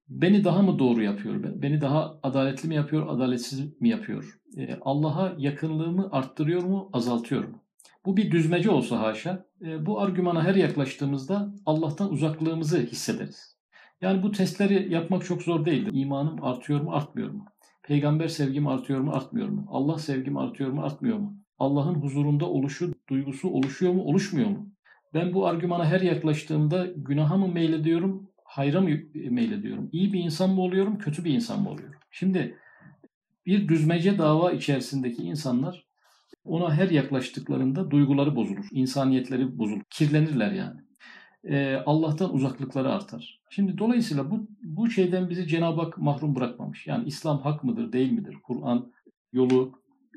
Beni 0.08 0.44
daha 0.44 0.62
mı 0.62 0.78
doğru 0.78 1.02
yapıyor? 1.02 1.62
Beni 1.62 1.80
daha 1.80 2.18
adaletli 2.22 2.68
mi 2.68 2.74
yapıyor, 2.74 3.06
adaletsiz 3.08 3.80
mi 3.80 3.88
yapıyor? 3.88 4.38
Ee, 4.56 4.78
Allah'a 4.80 5.34
yakınlığımı 5.38 6.08
arttırıyor 6.12 6.62
mu, 6.62 6.90
azaltıyor 6.92 7.44
mu? 7.44 7.58
Bu 8.06 8.16
bir 8.16 8.30
düzmece 8.30 8.70
olsa 8.70 9.00
haşa, 9.00 9.46
e, 9.64 9.86
bu 9.86 10.00
argümana 10.00 10.44
her 10.44 10.54
yaklaştığımızda 10.54 11.54
Allah'tan 11.66 12.12
uzaklığımızı 12.12 12.78
hissederiz. 12.78 13.51
Yani 14.02 14.22
bu 14.22 14.32
testleri 14.32 14.92
yapmak 14.92 15.24
çok 15.24 15.42
zor 15.42 15.64
değildir. 15.64 15.90
İmanım 15.94 16.44
artıyor 16.44 16.80
mu, 16.80 16.92
artmıyor 16.92 17.30
mu? 17.30 17.46
Peygamber 17.82 18.28
sevgim 18.28 18.66
artıyor 18.66 19.00
mu, 19.00 19.12
artmıyor 19.12 19.48
mu? 19.48 19.66
Allah 19.68 19.98
sevgim 19.98 20.36
artıyor 20.36 20.70
mu, 20.70 20.82
artmıyor 20.82 21.18
mu? 21.18 21.36
Allah'ın 21.58 21.94
huzurunda 21.94 22.46
oluşu, 22.46 22.94
duygusu 23.08 23.48
oluşuyor 23.48 23.92
mu, 23.92 24.02
oluşmuyor 24.02 24.48
mu? 24.48 24.68
Ben 25.14 25.34
bu 25.34 25.46
argümana 25.46 25.86
her 25.86 26.00
yaklaştığımda 26.00 26.86
günaha 26.96 27.36
mı 27.36 27.48
meylediyorum, 27.48 28.30
hayra 28.44 28.80
mı 28.80 28.90
meylediyorum? 29.14 29.88
İyi 29.92 30.12
bir 30.12 30.20
insan 30.20 30.50
mı 30.50 30.60
oluyorum, 30.60 30.98
kötü 30.98 31.24
bir 31.24 31.34
insan 31.34 31.62
mı 31.62 31.70
oluyorum? 31.70 32.00
Şimdi 32.10 32.58
bir 33.46 33.68
düzmece 33.68 34.18
dava 34.18 34.52
içerisindeki 34.52 35.22
insanlar 35.22 35.86
ona 36.44 36.74
her 36.74 36.90
yaklaştıklarında 36.90 37.90
duyguları 37.90 38.36
bozulur, 38.36 38.66
insaniyetleri 38.70 39.58
bozulur, 39.58 39.82
kirlenirler 39.90 40.52
yani. 40.52 40.80
Ee, 41.44 41.82
Allah'tan 41.86 42.34
uzaklıkları 42.34 42.92
artar. 42.92 43.40
Şimdi 43.50 43.78
dolayısıyla 43.78 44.30
bu, 44.30 44.48
bu 44.62 44.90
şeyden 44.90 45.30
bizi 45.30 45.46
Cenab-ı 45.46 45.80
Hak 45.80 45.98
mahrum 45.98 46.34
bırakmamış. 46.34 46.86
Yani 46.86 47.08
İslam 47.08 47.40
hak 47.40 47.64
mıdır, 47.64 47.92
değil 47.92 48.12
midir? 48.12 48.36
Kur'an 48.42 48.92
yolu 49.32 49.72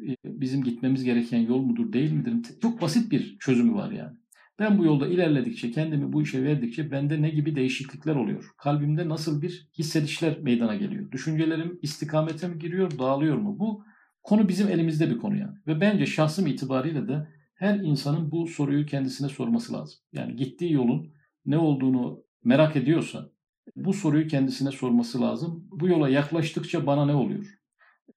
e, 0.07 0.15
bizim 0.25 0.63
gitmemiz 0.63 1.03
gereken 1.03 1.39
yol 1.39 1.61
mudur, 1.61 1.93
değil 1.93 2.11
midir? 2.11 2.33
Çok 2.61 2.81
basit 2.81 3.11
bir 3.11 3.37
çözümü 3.39 3.73
var 3.73 3.91
yani. 3.91 4.17
Ben 4.59 4.77
bu 4.77 4.85
yolda 4.85 5.07
ilerledikçe, 5.07 5.71
kendimi 5.71 6.13
bu 6.13 6.21
işe 6.21 6.43
verdikçe 6.43 6.91
bende 6.91 7.21
ne 7.21 7.29
gibi 7.29 7.55
değişiklikler 7.55 8.15
oluyor? 8.15 8.51
Kalbimde 8.57 9.09
nasıl 9.09 9.41
bir 9.41 9.69
hissedişler 9.77 10.39
meydana 10.39 10.75
geliyor? 10.75 11.11
Düşüncelerim 11.11 11.79
istikamete 11.81 12.47
mi 12.47 12.59
giriyor, 12.59 12.99
dağılıyor 12.99 13.37
mu? 13.37 13.59
Bu 13.59 13.83
konu 14.23 14.49
bizim 14.49 14.67
elimizde 14.67 15.09
bir 15.09 15.17
konu 15.17 15.37
yani. 15.37 15.57
Ve 15.67 15.81
bence 15.81 16.05
şahsım 16.05 16.47
itibariyle 16.47 17.07
de 17.07 17.27
her 17.55 17.79
insanın 17.79 18.31
bu 18.31 18.47
soruyu 18.47 18.85
kendisine 18.85 19.29
sorması 19.29 19.73
lazım. 19.73 19.99
Yani 20.13 20.35
gittiği 20.35 20.73
yolun 20.73 21.14
ne 21.45 21.57
olduğunu 21.57 22.23
merak 22.43 22.75
ediyorsa 22.75 23.29
bu 23.75 23.93
soruyu 23.93 24.27
kendisine 24.27 24.71
sorması 24.71 25.21
lazım. 25.21 25.67
Bu 25.71 25.87
yola 25.87 26.09
yaklaştıkça 26.09 26.87
bana 26.87 27.05
ne 27.05 27.13
oluyor? 27.15 27.59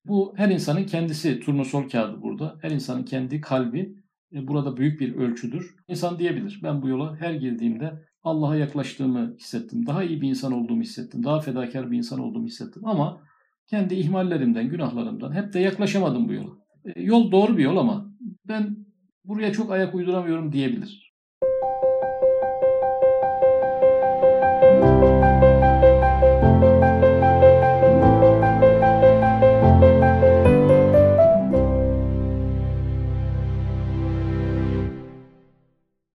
Bu 0.04 0.34
her 0.36 0.48
insanın 0.48 0.84
kendisi 0.84 1.40
turnusol 1.40 1.88
kağıdı 1.88 2.22
burada. 2.22 2.58
Her 2.62 2.70
insanın 2.70 3.04
kendi 3.04 3.40
kalbi 3.40 3.94
e, 4.32 4.48
burada 4.48 4.76
büyük 4.76 5.00
bir 5.00 5.14
ölçüdür. 5.14 5.76
İnsan 5.88 6.18
diyebilir 6.18 6.60
ben 6.62 6.82
bu 6.82 6.88
yola 6.88 7.16
her 7.16 7.34
girdiğimde 7.34 8.08
Allah'a 8.22 8.56
yaklaştığımı 8.56 9.36
hissettim. 9.38 9.86
Daha 9.86 10.04
iyi 10.04 10.20
bir 10.20 10.28
insan 10.28 10.52
olduğumu 10.52 10.82
hissettim. 10.82 11.24
Daha 11.24 11.40
fedakar 11.40 11.90
bir 11.90 11.96
insan 11.96 12.20
olduğumu 12.20 12.46
hissettim. 12.46 12.82
Ama 12.86 13.22
kendi 13.66 13.94
ihmallerimden, 13.94 14.68
günahlarımdan 14.68 15.32
hep 15.32 15.52
de 15.52 15.60
yaklaşamadım 15.60 16.28
bu 16.28 16.32
yola. 16.32 16.50
E, 16.84 17.02
yol 17.02 17.32
doğru 17.32 17.56
bir 17.56 17.64
yol 17.64 17.76
ama 17.76 18.14
ben 18.48 18.76
buraya 19.24 19.52
çok 19.52 19.70
ayak 19.72 19.94
uyduramıyorum 19.94 20.52
diyebilir. 20.52 21.07